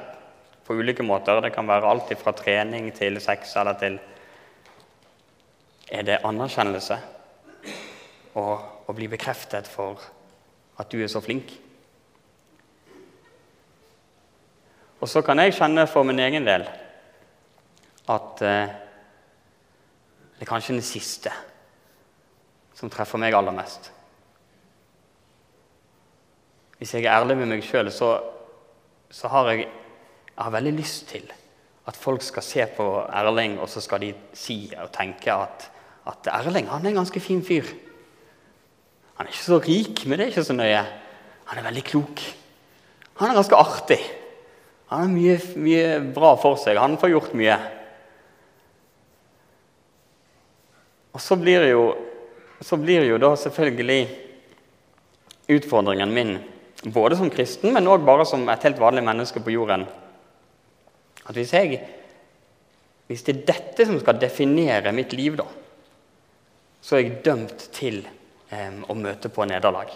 på 0.65 0.75
ulike 0.79 1.03
måter. 1.03 1.41
Det 1.41 1.53
kan 1.53 1.67
være 1.67 1.89
alt 1.89 2.13
fra 2.19 2.33
trening 2.35 2.89
til 2.95 3.19
sex 3.21 3.55
eller 3.59 3.77
til 3.79 3.99
Er 5.91 6.05
det 6.07 6.21
anerkjennelse 6.23 6.97
og 8.39 8.87
å 8.89 8.95
bli 8.95 9.07
bekreftet 9.11 9.67
for 9.69 10.01
at 10.79 10.91
du 10.91 11.01
er 11.03 11.11
så 11.11 11.21
flink? 11.23 11.51
Og 15.03 15.09
så 15.09 15.21
kan 15.25 15.39
jeg 15.43 15.55
kjenne 15.57 15.83
for 15.91 16.07
min 16.07 16.21
egen 16.23 16.45
del 16.47 16.63
at 18.09 18.43
eh, 18.43 18.71
det 20.33 20.45
er 20.45 20.49
kanskje 20.49 20.75
den 20.77 20.85
siste 20.85 21.31
som 22.75 22.91
treffer 22.91 23.19
meg 23.21 23.35
aller 23.35 23.55
mest. 23.55 23.91
Hvis 26.79 26.95
jeg 26.95 27.05
er 27.05 27.15
ærlig 27.15 27.37
med 27.39 27.51
meg 27.51 27.63
sjøl, 27.63 27.91
så, 27.91 28.09
så, 29.11 29.29
har 29.31 29.51
jeg, 29.51 29.67
jeg 30.27 30.39
har 30.39 30.55
veldig 30.55 30.73
lyst 30.75 31.07
til 31.11 31.29
at 31.87 31.99
folk 31.99 32.23
skal 32.23 32.45
se 32.45 32.65
på 32.77 32.85
Erling, 33.11 33.57
og 33.59 33.69
så 33.69 33.81
skal 33.83 34.01
de 34.05 34.13
si 34.37 34.71
og 34.79 34.91
tenke 34.95 35.33
at, 35.33 35.67
at 36.07 36.29
Erling 36.31 36.69
han 36.71 36.85
er 36.85 36.93
en 36.93 37.01
ganske 37.01 37.19
fin 37.23 37.43
fyr. 37.43 37.67
Han 39.17 39.27
er 39.27 39.33
ikke 39.33 39.45
så 39.45 39.59
rik, 39.61 40.05
men 40.05 40.17
det 40.17 40.25
er 40.25 40.33
ikke 40.33 40.47
så 40.47 40.55
nøye. 40.55 40.83
Han 41.49 41.59
er 41.59 41.67
veldig 41.67 41.83
klok. 41.85 42.23
Han 43.19 43.29
er 43.29 43.37
ganske 43.37 43.59
artig. 43.59 43.99
Han 44.89 45.05
har 45.05 45.11
mye, 45.11 45.37
mye 45.59 45.99
bra 46.15 46.33
for 46.39 46.57
seg. 46.61 46.79
Han 46.81 46.97
får 47.01 47.13
gjort 47.13 47.35
mye. 47.37 47.57
Og 51.13 51.21
så 51.21 51.37
blir 51.37 51.67
jo, 51.69 51.83
så 52.63 52.79
blir 52.81 53.05
jo 53.05 53.19
da 53.21 53.35
selvfølgelig 53.37 54.01
utfordringen 55.53 56.13
min 56.13 56.37
både 56.93 57.15
som 57.19 57.29
kristen, 57.31 57.71
men 57.75 57.87
òg 57.87 58.03
bare 58.05 58.25
som 58.27 58.47
et 58.49 58.65
helt 58.65 58.81
vanlig 58.81 59.03
menneske 59.05 59.43
på 59.43 59.53
jorden. 59.53 59.85
At 61.23 61.37
hvis, 61.37 61.53
jeg, 61.55 61.79
hvis 63.07 63.23
det 63.27 63.35
er 63.35 63.45
dette 63.47 63.87
som 63.87 63.99
skal 64.01 64.19
definere 64.19 64.91
mitt 64.95 65.13
liv, 65.15 65.37
da, 65.39 65.47
så 66.83 66.97
er 66.97 67.05
jeg 67.05 67.21
dømt 67.23 67.67
til 67.75 68.01
eh, 68.03 68.81
å 68.83 68.95
møte 68.97 69.31
på 69.31 69.45
nederlag. 69.47 69.93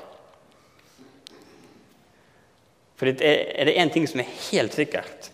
For 2.98 3.12
er 3.12 3.68
det 3.68 3.76
én 3.78 3.92
ting 3.94 4.08
som 4.10 4.24
er 4.24 4.38
helt 4.48 4.74
sikkert, 4.74 5.30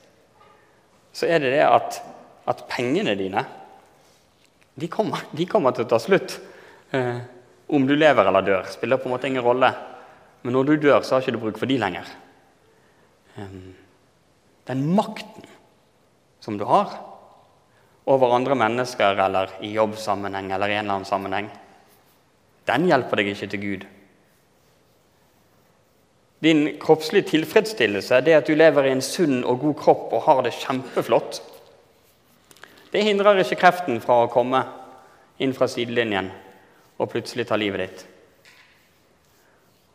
så 1.14 1.30
er 1.30 1.44
det 1.44 1.54
det 1.54 1.62
at, 1.68 2.02
at 2.50 2.66
pengene 2.72 3.14
dine 3.16 3.46
de 4.74 4.90
kommer, 4.90 5.22
de 5.38 5.46
kommer, 5.46 5.76
til 5.76 5.86
å 5.86 5.92
ta 5.92 6.00
slutt. 6.02 6.40
Eh, 6.98 7.22
om 7.74 7.86
du 7.88 7.94
lever 7.96 8.26
eller 8.26 8.46
dør, 8.46 8.70
spiller 8.74 8.98
på 8.98 9.08
en 9.08 9.14
måte 9.14 9.30
ingen 9.30 9.46
rolle. 9.46 9.70
Men 10.44 10.58
når 10.58 10.72
du 10.72 10.74
dør, 10.88 11.06
så 11.06 11.16
har 11.16 11.24
ikke 11.24 11.36
du 11.38 11.42
bruk 11.46 11.60
for 11.62 11.70
de 11.70 11.78
lenger. 11.80 12.10
Den 14.68 14.82
makten 14.98 15.46
som 16.44 16.60
du 16.60 16.66
har 16.68 16.92
over 18.04 18.36
andre 18.36 18.56
mennesker 18.60 19.20
eller 19.26 19.52
i 19.64 19.72
jobbsammenheng 19.78 20.52
eller 20.52 20.70
i 20.70 20.76
en 20.76 20.84
eller 20.84 20.98
annen 20.98 21.08
sammenheng, 21.08 21.48
den 22.68 22.88
hjelper 22.90 23.20
deg 23.20 23.32
ikke 23.32 23.50
til 23.54 23.62
Gud. 23.62 23.86
Din 26.44 26.66
kroppslige 26.80 27.30
tilfredsstillelse, 27.32 28.20
det 28.26 28.36
at 28.36 28.48
du 28.48 28.58
lever 28.60 28.90
i 28.90 28.92
en 28.92 29.04
sunn 29.04 29.46
og 29.48 29.62
god 29.64 29.78
kropp 29.80 30.16
og 30.18 30.26
har 30.28 30.42
det 30.44 30.56
kjempeflott, 30.60 31.40
det 32.92 33.06
hindrer 33.08 33.40
ikke 33.42 33.62
kreften 33.64 34.04
fra 34.04 34.26
å 34.26 34.32
komme 34.32 34.60
inn 35.42 35.56
fra 35.56 35.70
sidelinjen 35.72 36.28
og 37.00 37.10
plutselig 37.10 37.48
ta 37.48 37.58
livet 37.58 37.86
ditt. 37.86 38.04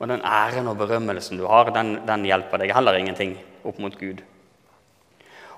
Og 0.00 0.08
den 0.08 0.24
æren 0.24 0.70
og 0.70 0.80
berømmelsen 0.80 1.38
du 1.38 1.44
har, 1.50 1.70
den, 1.74 1.98
den, 2.08 2.26
hjelper 2.26 2.62
deg 2.62 2.72
heller 2.74 2.96
ingenting 2.98 3.36
opp 3.66 3.78
mot 3.82 3.94
Gud. 4.00 4.24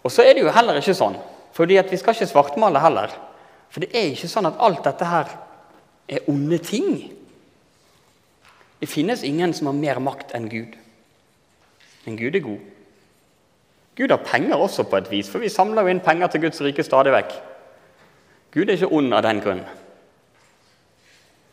Og 0.02 0.12
så 0.12 0.24
er 0.24 0.34
det 0.34 0.44
jo 0.44 0.52
heller 0.54 0.80
ikke 0.80 0.96
sånn, 0.96 1.18
fordi 1.56 1.78
vi 1.90 1.98
skal 2.00 2.16
ikke 2.16 2.30
svartmale 2.30 2.80
heller. 2.82 3.12
For 3.70 3.84
det 3.84 3.92
er 3.94 4.10
ikke 4.10 4.30
sånn 4.30 4.48
at 4.48 4.60
alt 4.62 4.82
dette 4.86 5.06
her 5.06 5.32
er 6.10 6.28
onde 6.30 6.58
ting. 6.58 7.10
Det 8.80 8.88
finnes 8.88 9.22
ingen 9.26 9.52
som 9.54 9.68
har 9.70 9.76
mer 9.76 10.00
makt 10.02 10.34
enn 10.34 10.48
Gud. 10.50 10.74
Men 12.06 12.16
Gud 12.16 12.36
er 12.36 12.44
god. 12.44 12.60
Gud 14.00 14.10
har 14.10 14.24
penger 14.24 14.56
også 14.56 14.86
på 14.88 14.96
et 14.96 15.10
vis, 15.10 15.28
for 15.28 15.42
vi 15.42 15.52
samler 15.52 15.84
jo 15.84 15.92
inn 15.92 16.00
penger 16.00 16.32
til 16.32 16.46
Guds 16.46 16.62
rike 16.64 16.84
stadig 16.86 17.12
vekk. 17.12 17.34
Gud 18.54 18.70
er 18.70 18.78
ikke 18.78 18.92
ond 18.96 19.14
av 19.14 19.22
den 19.26 19.42
grunn. 19.44 19.62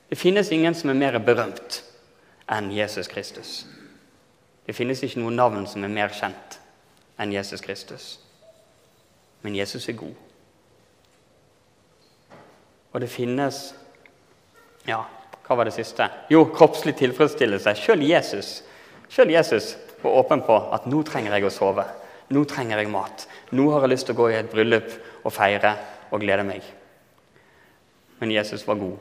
Det 0.10 0.18
finnes 0.18 0.52
ingen 0.56 0.76
som 0.76 0.90
er 0.90 0.98
mer 0.98 1.18
berømt 1.20 1.82
enn 2.48 2.72
Jesus 2.72 3.10
Kristus. 3.12 3.66
Det 4.66 4.76
finnes 4.76 5.04
ikke 5.04 5.20
noe 5.20 5.36
navn 5.36 5.68
som 5.68 5.84
er 5.84 5.92
mer 5.92 6.14
kjent 6.16 6.58
enn 7.20 7.34
Jesus 7.36 7.62
Kristus. 7.62 8.18
Men 9.48 9.56
Jesus 9.56 9.86
er 9.88 9.96
god. 9.96 10.16
Og 12.92 13.00
det 13.00 13.08
finnes 13.08 13.60
Ja, 14.88 15.06
hva 15.46 15.56
var 15.56 15.70
det 15.70 15.76
siste? 15.78 16.04
Jo, 16.28 16.42
kroppslig 16.52 16.98
tilfredsstillelse. 17.00 17.72
Selv 17.80 18.04
Jesus, 18.04 18.50
selv 19.08 19.32
Jesus 19.32 19.70
var 20.02 20.18
åpen 20.20 20.42
på 20.44 20.58
at 20.76 20.90
nå 20.92 21.00
trenger 21.08 21.38
jeg 21.38 21.48
å 21.48 21.52
sove. 21.56 21.86
Nå 22.36 22.44
trenger 22.44 22.82
jeg 22.82 22.92
mat. 22.92 23.24
Nå 23.56 23.70
har 23.72 23.86
jeg 23.86 23.94
lyst 23.94 24.10
til 24.10 24.18
å 24.18 24.20
gå 24.20 24.26
i 24.34 24.36
et 24.42 24.50
bryllup 24.52 24.90
og 25.24 25.32
feire 25.32 25.72
og 26.12 26.26
glede 26.26 26.44
meg. 26.48 26.66
Men 28.20 28.34
Jesus 28.36 28.66
var 28.68 28.82
god. 28.82 28.98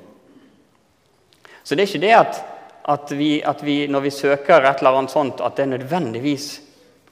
Så 1.64 1.74
det 1.74 1.88
er 1.88 1.90
ikke 1.90 2.04
det 2.04 2.12
at 2.20 2.38
at 2.87 3.11
vi, 3.18 3.40
at 3.42 3.64
vi, 3.66 3.80
når 3.90 4.04
vi 4.04 4.14
søker 4.14 4.62
et 4.62 4.78
eller 4.78 5.00
annet 5.00 5.11
sånt, 5.11 5.42
at 5.42 5.59
det 5.59 5.66
nødvendigvis 5.72 6.46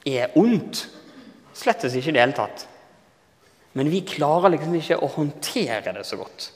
er 0.06 0.30
ondt. 0.38 0.84
Slettes 1.50 1.98
ikke 1.98 2.12
i 2.12 2.14
det 2.14 2.22
hele 2.22 2.38
tatt. 2.38 2.68
Men 3.74 3.90
vi 3.90 4.04
klarer 4.06 4.54
liksom 4.54 4.74
ikke 4.78 5.00
å 5.02 5.10
håndtere 5.16 5.94
det 5.96 6.04
så 6.06 6.18
godt. 6.20 6.50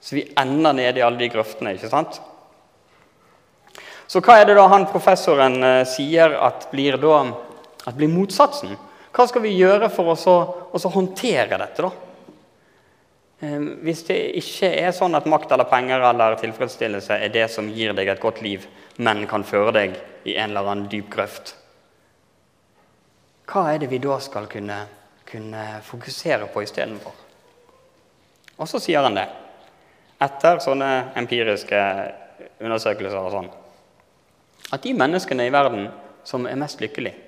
Så 0.00 0.16
vi 0.16 0.24
ender 0.40 0.76
nede 0.76 1.00
i 1.00 1.04
alle 1.04 1.20
de 1.20 1.28
grøftene. 1.32 1.74
ikke 1.76 1.90
sant? 1.92 2.20
Så 4.06 4.22
hva 4.22 4.38
er 4.38 4.48
det 4.48 4.56
da 4.56 4.66
han 4.70 4.86
professoren 4.88 5.58
eh, 5.66 5.82
sier 5.88 6.36
at 6.46 6.68
blir, 6.70 6.96
da, 7.02 7.24
at 7.84 7.96
blir 7.98 8.12
motsatsen? 8.12 8.76
Hva 9.16 9.26
skal 9.28 9.42
vi 9.44 9.56
gjøre 9.56 9.88
for 9.92 10.12
å, 10.14 10.90
håndtere 10.92 11.58
dette, 11.58 11.84
da? 11.84 11.90
Ehm, 13.44 13.68
hvis 13.84 14.04
det 14.08 14.16
ikke 14.40 14.70
er 14.80 14.94
sånn 14.96 15.16
at 15.18 15.28
makt 15.28 15.52
eller 15.52 15.68
penger 15.68 16.04
eller 16.08 16.36
tilfredsstillelse 16.40 17.18
er 17.20 17.32
det 17.32 17.46
som 17.52 17.68
gir 17.68 17.92
deg 17.96 18.08
et 18.12 18.22
godt 18.22 18.42
liv, 18.44 18.64
men 18.96 19.26
kan 19.28 19.44
føre 19.44 19.74
deg 19.76 19.96
i 20.24 20.36
en 20.36 20.52
eller 20.52 20.70
annen 20.70 20.90
dyp 20.92 21.10
grøft. 21.12 21.54
Hva 23.46 23.68
er 23.72 23.82
det 23.82 23.90
vi 23.92 24.00
da 24.02 24.16
skal 24.22 24.48
kunne, 24.50 24.78
kunne 25.36 25.62
fokusere 25.84 26.48
på 26.48 26.64
istedenfor? 26.64 27.12
Og 28.56 28.68
så 28.68 28.80
sier 28.80 29.04
han 29.04 29.18
det. 29.18 29.26
Etter 30.24 30.62
sånne 30.64 31.12
empiriske 31.20 31.80
undersøkelser 32.64 33.20
og 33.20 33.34
sånn, 33.34 33.50
at 34.72 34.82
de 34.82 34.94
menneskene 34.96 35.44
i 35.46 35.52
verden 35.52 35.90
som 36.26 36.48
er 36.48 36.56
mest 36.58 36.80
lykkelige, 36.80 37.20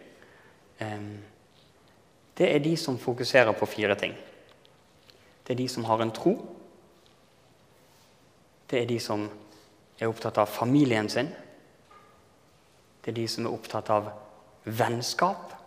det 2.38 2.48
er 2.48 2.62
de 2.64 2.72
som 2.80 2.96
fokuserer 3.02 3.52
på 3.52 3.66
fire 3.68 3.94
ting. 3.98 4.14
Det 5.44 5.52
er 5.52 5.58
de 5.58 5.68
som 5.68 5.84
har 5.88 6.00
en 6.00 6.14
tro. 6.14 6.32
Det 8.70 8.82
er 8.82 8.88
de 8.88 8.98
som 9.02 9.24
er 9.98 10.06
opptatt 10.06 10.38
av 10.38 10.50
familien 10.52 11.08
sin. 11.10 11.28
Det 13.02 13.10
er 13.10 13.18
de 13.18 13.26
som 13.28 13.48
er 13.48 13.56
opptatt 13.56 13.90
av 13.90 14.12
vennskap. 14.64 15.57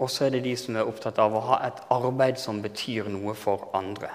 Og 0.00 0.08
så 0.08 0.26
er 0.26 0.34
det 0.34 0.46
de 0.46 0.54
som 0.56 0.76
er 0.80 0.88
opptatt 0.88 1.18
av 1.20 1.34
å 1.36 1.44
ha 1.50 1.60
et 1.66 1.80
arbeid 1.92 2.40
som 2.40 2.62
betyr 2.64 3.10
noe 3.12 3.34
for 3.36 3.68
andre. 3.76 4.08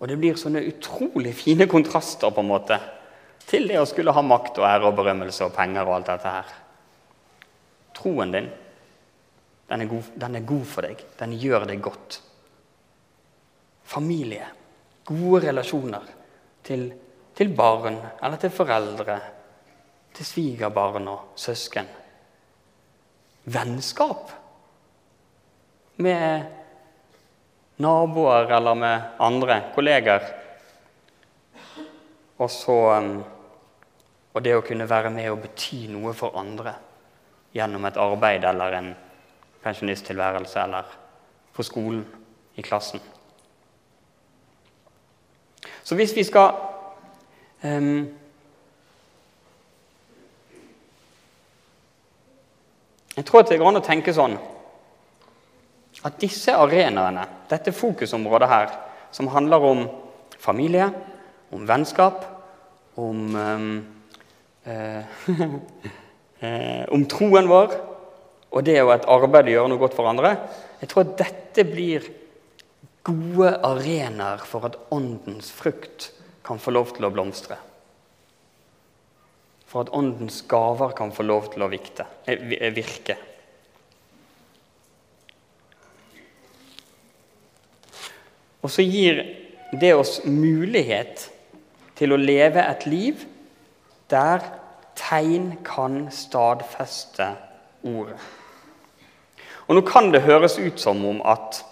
Og 0.00 0.08
det 0.08 0.16
blir 0.16 0.38
sånne 0.40 0.62
utrolig 0.64 1.34
fine 1.36 1.66
kontraster 1.68 2.32
på 2.32 2.40
en 2.40 2.48
måte 2.48 2.78
til 3.50 3.66
det 3.68 3.80
å 3.80 3.88
skulle 3.88 4.14
ha 4.14 4.22
makt 4.24 4.60
og 4.60 4.68
ære 4.68 4.88
og 4.88 4.96
berømmelse 4.96 5.44
og 5.48 5.54
penger 5.56 5.84
og 5.84 5.96
alt 5.98 6.10
dette 6.12 6.34
her. 6.36 6.54
Troen 7.98 8.32
din, 8.32 8.48
den 9.70 9.84
er 9.84 9.90
god, 9.90 10.10
den 10.22 10.38
er 10.38 10.46
god 10.46 10.64
for 10.70 10.86
deg. 10.86 11.04
Den 11.18 11.34
gjør 11.36 11.66
deg 11.68 11.82
godt. 11.84 12.20
Familie, 13.90 14.46
gode 15.04 15.42
relasjoner 15.48 16.06
til, 16.64 16.86
til 17.36 17.54
barn 17.58 17.98
eller 17.98 18.38
til 18.40 18.54
foreldre, 18.54 19.18
til 20.14 20.26
svigerbarn 20.26 21.10
og 21.10 21.34
søsken. 21.38 21.99
Vennskap 23.50 24.30
med 26.00 26.46
naboer 27.80 28.52
eller 28.56 28.74
med 28.74 29.02
andre 29.18 29.62
kolleger. 29.74 30.20
Og, 32.36 32.50
så, 32.50 32.76
um, 32.96 33.24
og 34.32 34.44
det 34.44 34.54
å 34.56 34.64
kunne 34.64 34.88
være 34.88 35.12
med 35.12 35.28
og 35.32 35.42
bety 35.44 35.86
noe 35.92 36.14
for 36.16 36.36
andre 36.40 36.74
gjennom 37.56 37.84
et 37.88 37.98
arbeid 38.00 38.44
eller 38.48 38.76
en 38.78 38.90
pensjonisttilværelse 39.64 40.60
eller 40.62 40.96
på 41.56 41.66
skolen, 41.66 42.04
i 42.56 42.62
klassen. 42.62 43.00
Så 45.84 45.96
hvis 45.96 46.12
vi 46.16 46.24
skal 46.26 46.54
um, 47.64 48.08
Jeg 53.20 53.26
tror 53.28 53.42
at 53.42 53.50
det 53.52 53.58
går 53.60 53.68
an 53.68 53.82
å 53.82 53.84
tenke 53.84 54.14
sånn 54.16 54.38
at 56.06 56.14
disse 56.22 56.54
arenaene, 56.56 57.26
dette 57.50 57.74
fokusområdet 57.76 58.48
her, 58.48 58.70
som 59.12 59.28
handler 59.28 59.66
om 59.68 59.82
familie, 60.40 60.86
om 61.52 61.66
vennskap, 61.68 62.24
om 62.96 63.36
um, 63.36 63.74
om 66.96 67.04
troen 67.12 67.50
vår 67.50 67.76
og 68.50 68.64
det 68.66 68.80
å 68.80 68.90
et 68.94 69.06
arbeid 69.08 69.50
å 69.50 69.54
gjøre 69.54 69.72
noe 69.72 69.80
godt 69.80 69.96
for 69.96 70.10
andre 70.10 70.34
Jeg 70.80 70.90
tror 70.90 71.04
at 71.04 71.16
dette 71.20 71.64
blir 71.68 72.06
gode 73.04 73.52
arenaer 73.66 74.42
for 74.48 74.68
at 74.68 74.78
åndens 74.92 75.50
frukt 75.52 76.10
kan 76.46 76.60
få 76.60 76.72
lov 76.72 76.94
til 76.96 77.04
å 77.04 77.12
blomstre. 77.12 77.56
For 79.70 79.84
at 79.84 79.92
åndens 79.94 80.42
gaver 80.50 80.94
kan 80.98 81.12
få 81.14 81.22
lov 81.22 81.52
til 81.52 81.62
å 81.62 81.70
vikte, 81.70 82.06
virke. 82.74 83.16
Og 88.60 88.72
så 88.72 88.82
gir 88.82 89.22
det 89.80 89.92
oss 89.94 90.18
mulighet 90.26 91.28
til 91.96 92.12
å 92.12 92.20
leve 92.20 92.64
et 92.64 92.86
liv 92.90 93.22
der 94.10 94.42
tegn 94.98 95.52
kan 95.64 96.02
stadfeste 96.12 97.30
ordet. 97.86 98.18
Og 99.68 99.76
Nå 99.78 99.84
kan 99.86 100.10
det 100.10 100.24
høres 100.26 100.58
ut 100.58 100.80
som 100.82 101.04
om 101.06 101.20
at 101.22 101.62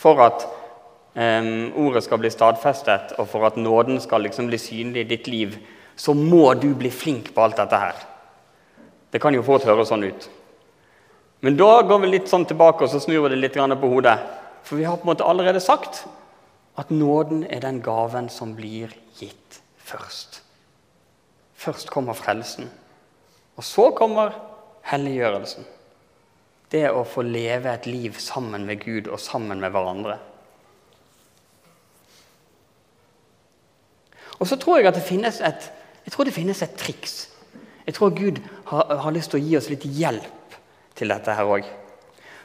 for 0.00 0.22
at 0.24 0.46
um, 1.12 1.72
ordet 1.76 2.06
skal 2.06 2.22
bli 2.22 2.30
stadfestet, 2.32 3.12
og 3.20 3.28
for 3.28 3.44
at 3.44 3.58
nåden 3.60 4.00
skal 4.00 4.24
liksom 4.24 4.48
bli 4.48 4.56
synlig 4.58 5.04
i 5.04 5.10
ditt 5.10 5.28
liv, 5.28 5.58
så 6.00 6.14
må 6.16 6.54
du 6.56 6.70
bli 6.74 6.88
flink 6.90 7.34
på 7.34 7.42
alt 7.44 7.58
dette 7.60 7.76
her. 7.76 7.96
Det 9.12 9.20
kan 9.20 9.34
jo 9.36 9.44
fort 9.44 9.66
høres 9.68 9.90
sånn 9.92 10.06
ut. 10.06 10.28
Men 11.44 11.58
da 11.60 11.82
går 11.84 12.00
vi 12.00 12.12
litt 12.14 12.30
sånn 12.30 12.46
tilbake 12.48 12.86
og 12.86 12.92
så 12.92 13.00
snur 13.02 13.26
vi 13.26 13.34
det 13.34 13.40
litt 13.40 13.58
på 13.58 13.90
hodet. 13.92 14.16
For 14.64 14.80
vi 14.80 14.86
har 14.88 14.96
på 14.96 15.04
en 15.04 15.12
måte 15.12 15.26
allerede 15.28 15.60
sagt 15.60 16.06
at 16.80 16.90
nåden 16.90 17.44
er 17.44 17.60
den 17.60 17.82
gaven 17.84 18.30
som 18.32 18.54
blir 18.56 18.94
gitt 19.18 19.60
først. 19.76 20.40
Først 21.60 21.90
kommer 21.92 22.16
frelsen, 22.16 22.70
og 23.56 23.64
så 23.64 23.90
kommer 23.92 24.32
helliggjørelsen. 24.88 25.66
Det 26.72 26.86
å 26.88 27.04
få 27.04 27.26
leve 27.26 27.74
et 27.74 27.88
liv 27.90 28.16
sammen 28.16 28.64
med 28.64 28.80
Gud 28.80 29.10
og 29.10 29.20
sammen 29.20 29.60
med 29.60 29.74
hverandre. 29.74 30.16
Og 34.40 34.48
så 34.48 34.56
tror 34.56 34.78
jeg 34.78 34.88
at 34.88 34.96
det 34.96 35.04
finnes 35.04 35.42
et, 35.44 35.68
jeg 36.04 36.14
tror 36.14 36.26
det 36.26 36.34
finnes 36.34 36.62
et 36.64 36.76
triks. 36.80 37.28
Jeg 37.86 37.96
tror 37.96 38.14
Gud 38.16 38.40
har, 38.70 38.96
har 39.02 39.14
lyst 39.14 39.32
til 39.32 39.40
å 39.40 39.44
gi 39.44 39.56
oss 39.58 39.70
litt 39.72 39.84
hjelp 39.84 40.58
til 40.98 41.12
dette 41.12 41.34
her 41.34 41.48
òg. 41.48 41.68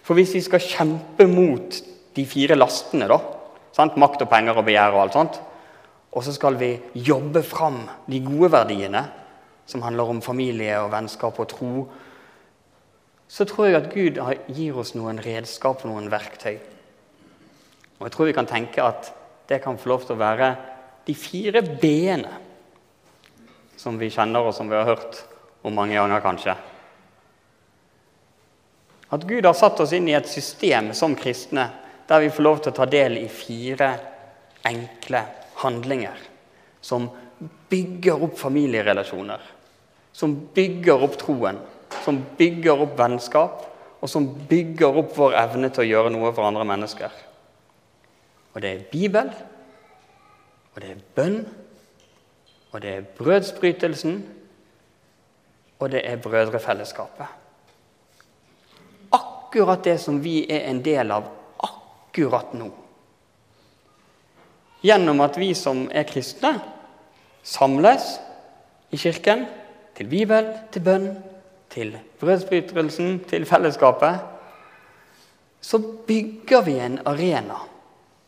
For 0.06 0.18
hvis 0.18 0.36
vi 0.38 0.44
skal 0.46 0.64
kjempe 0.64 1.28
mot 1.30 1.82
de 2.16 2.26
fire 2.30 2.56
lastene. 2.56 3.08
da, 3.10 3.20
sant? 3.76 3.98
Makt 4.00 4.24
og 4.24 4.32
penger 4.32 4.58
og 4.58 4.68
begjær 4.68 4.96
og 4.96 5.04
alt 5.04 5.18
sånt. 5.18 5.40
Og 6.16 6.24
så 6.24 6.32
skal 6.36 6.56
vi 6.60 6.72
jobbe 6.94 7.42
fram 7.44 7.82
de 8.08 8.22
gode 8.24 8.52
verdiene, 8.54 9.04
som 9.68 9.84
handler 9.84 10.14
om 10.14 10.22
familie 10.24 10.78
og 10.80 10.94
vennskap 10.94 11.40
og 11.42 11.50
tro. 11.52 11.72
Så 13.28 13.48
tror 13.50 13.68
jeg 13.68 13.80
at 13.82 13.92
Gud 13.92 14.22
gir 14.56 14.78
oss 14.80 14.94
noen 14.96 15.20
redskap 15.20 15.84
og 15.84 15.92
noen 15.92 16.08
verktøy. 16.14 16.56
Og 18.00 18.08
jeg 18.08 18.16
tror 18.16 18.30
vi 18.30 18.38
kan 18.38 18.48
tenke 18.48 18.84
at 18.86 19.12
det 19.50 19.62
kan 19.64 19.78
få 19.82 19.90
lov 19.92 20.06
til 20.06 20.16
å 20.16 20.22
være 20.22 20.54
de 21.06 21.16
fire 21.18 21.62
b-ene 21.66 22.45
som 23.86 24.00
vi 24.02 24.10
kjenner 24.10 24.48
og 24.48 24.56
som 24.58 24.70
vi 24.70 24.74
har 24.74 24.88
hørt 24.88 25.20
om 25.62 25.76
mange 25.78 25.94
ganger, 25.94 26.24
kanskje. 26.24 26.56
At 29.14 29.26
Gud 29.30 29.46
har 29.46 29.54
satt 29.54 29.80
oss 29.84 29.94
inn 29.94 30.08
i 30.10 30.16
et 30.18 30.30
system 30.30 30.90
som 30.98 31.14
kristne 31.18 31.68
der 32.10 32.24
vi 32.24 32.32
får 32.34 32.46
lov 32.46 32.62
til 32.62 32.74
å 32.74 32.78
ta 32.80 32.88
del 32.90 33.20
i 33.22 33.28
fire 33.30 33.92
enkle 34.66 35.22
handlinger 35.62 36.24
som 36.82 37.06
bygger 37.70 38.26
opp 38.26 38.40
familierelasjoner, 38.42 39.42
som 40.14 40.34
bygger 40.56 41.06
opp 41.06 41.18
troen, 41.22 41.60
som 42.06 42.20
bygger 42.38 42.82
opp 42.86 42.98
vennskap, 42.98 43.62
og 44.02 44.10
som 44.10 44.28
bygger 44.50 44.98
opp 45.02 45.14
vår 45.18 45.38
evne 45.40 45.70
til 45.74 45.86
å 45.86 45.90
gjøre 45.90 46.14
noe 46.14 46.34
for 46.34 46.46
andre 46.46 46.66
mennesker. 46.68 47.14
Og 48.54 48.62
det 48.62 48.72
er 48.72 48.84
Bibel, 48.90 49.30
og 50.74 50.82
det 50.82 50.92
er 50.94 51.06
bønn, 51.18 51.40
og 52.72 52.82
det 52.82 52.92
er 52.92 53.08
brødsbrytelsen, 53.18 54.18
og 55.80 55.92
det 55.92 56.02
er 56.10 56.16
brødrefellesskapet. 56.16 57.28
Akkurat 59.12 59.84
det 59.84 60.00
som 60.02 60.24
vi 60.24 60.46
er 60.50 60.70
en 60.70 60.82
del 60.86 61.12
av 61.12 61.28
akkurat 61.64 62.54
nå. 62.56 62.70
Gjennom 64.86 65.22
at 65.26 65.38
vi 65.40 65.54
som 65.58 65.86
er 65.92 66.08
kristne, 66.08 66.54
samles 67.44 68.16
i 68.92 68.98
kirken 68.98 69.46
til 69.96 70.10
Bibel, 70.10 70.52
til 70.72 70.84
bønn, 70.86 71.10
til 71.70 71.96
brødsbrytelsen, 72.20 73.20
til 73.30 73.46
fellesskapet, 73.46 74.20
så 75.62 75.80
bygger 76.08 76.62
vi 76.62 76.80
en 76.80 77.00
arena 77.06 77.58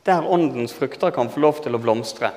der 0.07 0.23
åndens 0.23 0.73
frukter 0.73 1.09
kan 1.11 1.29
få 1.29 1.39
lov 1.43 1.59
til 1.63 1.75
å 1.75 1.81
blomstre. 1.83 2.31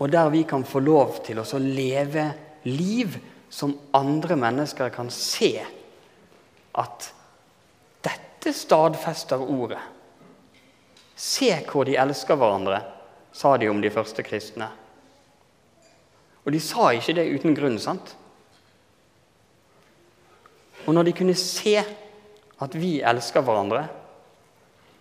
Og 0.00 0.08
der 0.10 0.30
vi 0.32 0.42
kan 0.48 0.64
få 0.64 0.80
lov 0.80 1.20
til 1.26 1.40
å 1.42 1.60
leve 1.60 2.30
liv 2.64 3.18
som 3.52 3.74
andre 3.96 4.36
mennesker 4.38 4.92
kan 4.94 5.10
se 5.12 5.58
at 6.80 7.08
dette 8.04 8.54
stadfester 8.56 9.42
ordet. 9.42 9.80
Se 11.16 11.50
hvor 11.68 11.84
de 11.84 11.98
elsker 12.00 12.38
hverandre, 12.40 12.80
sa 13.32 13.56
de 13.60 13.68
om 13.70 13.80
de 13.82 13.92
første 13.92 14.24
kristne. 14.26 14.70
Og 16.46 16.54
de 16.54 16.60
sa 16.64 16.88
ikke 16.96 17.14
det 17.18 17.28
uten 17.36 17.54
grunn, 17.54 17.76
sant? 17.78 18.14
Og 20.86 20.96
når 20.96 21.10
de 21.10 21.16
kunne 21.20 21.36
se 21.36 21.76
at 22.60 22.76
vi 22.76 22.98
elsker 23.04 23.44
hverandre 23.44 23.88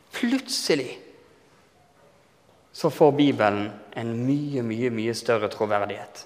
Plutselig 0.10 0.98
så 2.80 2.90
får 2.90 3.12
Bibelen 3.12 3.72
en 3.92 4.12
mye, 4.24 4.62
mye, 4.64 4.88
mye 4.90 5.14
større 5.14 5.50
troverdighet. 5.52 6.22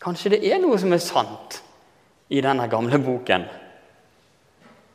Kanskje 0.00 0.30
det 0.32 0.38
er 0.48 0.62
noe 0.62 0.78
som 0.80 0.94
er 0.96 1.02
sant 1.04 1.58
i 2.32 2.40
denne 2.40 2.64
gamle 2.72 2.96
boken. 3.04 3.44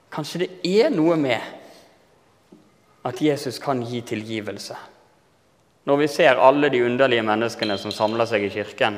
Kanskje 0.10 0.42
det 0.42 0.48
er 0.66 0.90
noe 0.90 1.20
med 1.22 1.38
at 3.06 3.22
Jesus 3.22 3.62
kan 3.62 3.84
gi 3.86 4.02
tilgivelse. 4.02 4.80
Når 5.86 6.02
vi 6.02 6.10
ser 6.10 6.42
alle 6.42 6.74
de 6.74 6.82
underlige 6.82 7.28
menneskene 7.30 7.78
som 7.78 7.94
samler 7.94 8.26
seg 8.26 8.48
i 8.48 8.52
kirken, 8.58 8.98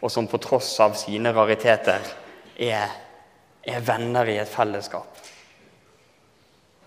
og 0.00 0.16
som 0.16 0.30
på 0.32 0.40
tross 0.40 0.72
av 0.80 0.96
sine 0.96 1.34
rariteter 1.36 2.08
er, 2.56 2.88
er 3.60 3.84
venner 3.84 4.32
i 4.32 4.40
et 4.40 4.48
fellesskap. 4.48 5.12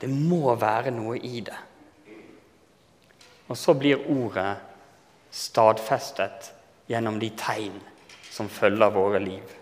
Det 0.01 0.09
må 0.09 0.57
være 0.57 0.97
noe 0.97 1.21
i 1.21 1.45
det. 1.45 1.61
Og 3.47 3.57
så 3.57 3.75
blir 3.77 4.07
ordet 4.09 4.55
stadfestet 5.35 6.51
gjennom 6.89 7.19
de 7.19 7.29
tegn 7.37 7.77
som 8.31 8.49
følger 8.49 8.93
våre 8.93 9.19
liv. 9.19 9.53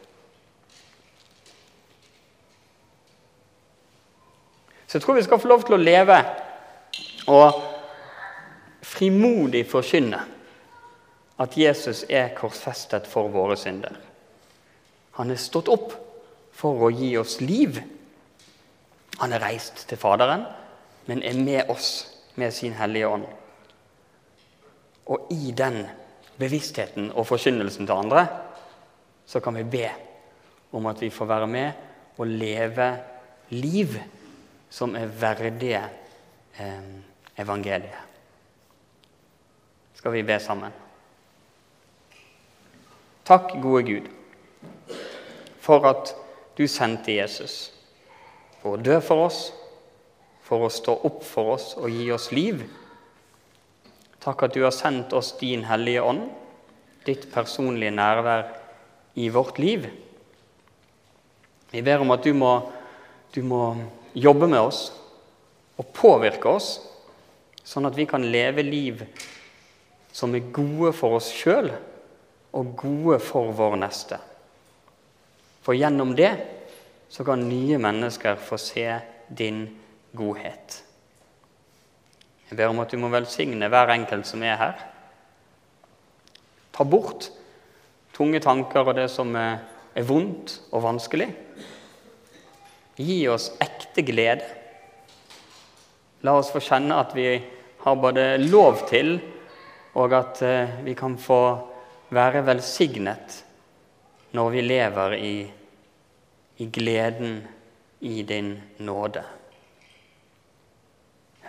Så 4.88 4.98
jeg 5.00 5.06
tror 5.06 5.18
vi 5.18 5.26
skal 5.26 5.42
få 5.42 5.50
lov 5.50 5.64
til 5.66 5.74
å 5.74 5.82
leve 5.82 6.20
og 7.34 7.62
frimodig 8.86 9.64
forkynne 9.66 10.20
at 11.42 11.58
Jesus 11.58 12.04
er 12.10 12.36
korsfestet 12.38 13.08
for 13.10 13.32
våre 13.34 13.58
synder. 13.58 13.96
Han 15.18 15.34
er 15.34 15.42
stått 15.42 15.72
opp 15.74 15.96
for 16.54 16.86
å 16.86 16.92
gi 16.94 17.16
oss 17.18 17.40
liv. 17.42 17.80
Han 19.18 19.34
er 19.34 19.42
reist 19.42 19.88
til 19.90 19.98
Faderen, 19.98 20.46
men 21.10 21.24
er 21.26 21.42
med 21.42 21.74
oss 21.74 21.90
med 22.38 22.54
sin 22.54 22.78
Hellige 22.78 23.10
Ånd. 23.10 23.26
Og 25.06 25.28
i 25.32 25.52
den 25.58 25.84
bevisstheten 26.40 27.12
og 27.12 27.28
forkynnelsen 27.28 27.88
til 27.88 27.96
andre 27.96 28.28
så 29.26 29.40
kan 29.40 29.56
vi 29.56 29.64
be 29.64 29.90
om 30.74 30.86
at 30.90 31.02
vi 31.02 31.10
får 31.14 31.30
være 31.30 31.48
med 31.48 31.72
og 32.18 32.28
leve 32.28 32.90
liv 33.50 33.98
som 34.70 34.96
er 34.96 35.06
verdige 35.06 35.84
eh, 36.60 36.90
evangeliet. 37.38 38.02
Skal 39.94 40.12
vi 40.12 40.24
be 40.24 40.40
sammen? 40.40 40.74
Takk, 43.24 43.54
gode 43.62 43.84
Gud, 43.88 44.10
for 45.64 45.86
at 45.88 46.16
du 46.58 46.66
sendte 46.68 47.14
Jesus 47.16 47.72
for 48.60 48.76
å 48.76 48.82
dø 48.84 48.98
for 49.00 49.30
oss, 49.30 49.46
for 50.44 50.66
å 50.66 50.72
stå 50.74 50.98
opp 51.08 51.22
for 51.24 51.54
oss 51.56 51.70
og 51.80 51.94
gi 51.94 52.10
oss 52.12 52.32
liv. 52.36 52.66
Takk 54.24 54.46
at 54.46 54.56
du 54.56 54.62
har 54.64 54.72
sendt 54.72 55.12
oss 55.14 55.34
din 55.40 55.66
Hellige 55.68 56.04
Ånd, 56.08 56.30
ditt 57.04 57.28
personlige 57.34 57.92
nærvær 57.92 58.46
i 59.20 59.28
vårt 59.30 59.60
liv. 59.60 59.90
Vi 61.74 61.82
ber 61.84 62.06
om 62.06 62.14
at 62.16 62.24
du 62.24 62.32
må, 62.38 62.54
du 63.36 63.42
må 63.44 63.74
jobbe 64.16 64.48
med 64.48 64.62
oss 64.64 64.86
og 65.76 65.90
påvirke 65.92 66.54
oss, 66.56 66.78
sånn 67.68 67.90
at 67.90 67.98
vi 68.00 68.06
kan 68.08 68.24
leve 68.24 68.64
liv 68.64 69.04
som 70.14 70.36
er 70.38 70.54
gode 70.56 70.94
for 70.96 71.18
oss 71.18 71.28
sjøl 71.34 71.72
og 72.54 72.74
gode 72.80 73.20
for 73.24 73.52
vår 73.58 73.76
neste. 73.82 74.22
For 75.66 75.76
gjennom 75.76 76.16
det 76.16 76.32
så 77.12 77.26
kan 77.28 77.44
nye 77.50 77.82
mennesker 77.82 78.40
få 78.40 78.62
se 78.62 78.88
din 79.28 79.66
godhet. 80.16 80.83
Jeg 82.54 82.60
ber 82.60 82.70
om 82.70 82.84
at 82.84 82.92
du 82.94 83.00
må 83.02 83.08
velsigne 83.10 83.66
hver 83.66 83.90
enkelt 83.90 84.28
som 84.30 84.44
er 84.46 84.60
her. 84.60 84.82
Ta 86.70 86.86
bort 86.86 87.32
tunge 88.14 88.38
tanker 88.46 88.86
og 88.86 88.94
det 88.94 89.08
som 89.10 89.32
er 89.34 90.04
vondt 90.06 90.60
og 90.70 90.84
vanskelig. 90.84 91.32
Gi 92.94 93.16
oss 93.34 93.48
ekte 93.58 94.04
glede. 94.06 94.46
La 96.22 96.36
oss 96.38 96.52
få 96.54 96.62
kjenne 96.62 97.00
at 97.02 97.16
vi 97.18 97.26
har 97.82 97.98
både 98.04 98.28
lov 98.44 98.84
til, 98.92 99.16
og 99.98 100.14
at 100.14 100.44
eh, 100.46 100.76
vi 100.86 100.94
kan 100.94 101.16
få 101.18 101.40
være 102.14 102.44
velsignet 102.52 103.40
når 104.38 104.54
vi 104.54 104.62
lever 104.68 105.16
i, 105.18 105.34
i 106.62 106.70
gleden 106.70 107.42
i 108.06 108.22
din 108.22 108.54
nåde. 108.78 109.26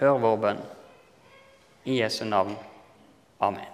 Hør 0.00 0.16
vår 0.24 0.40
bønn. 0.46 0.64
I 1.86 1.96
Jesu 1.98 2.24
navn. 2.24 2.56
Amen. 3.40 3.73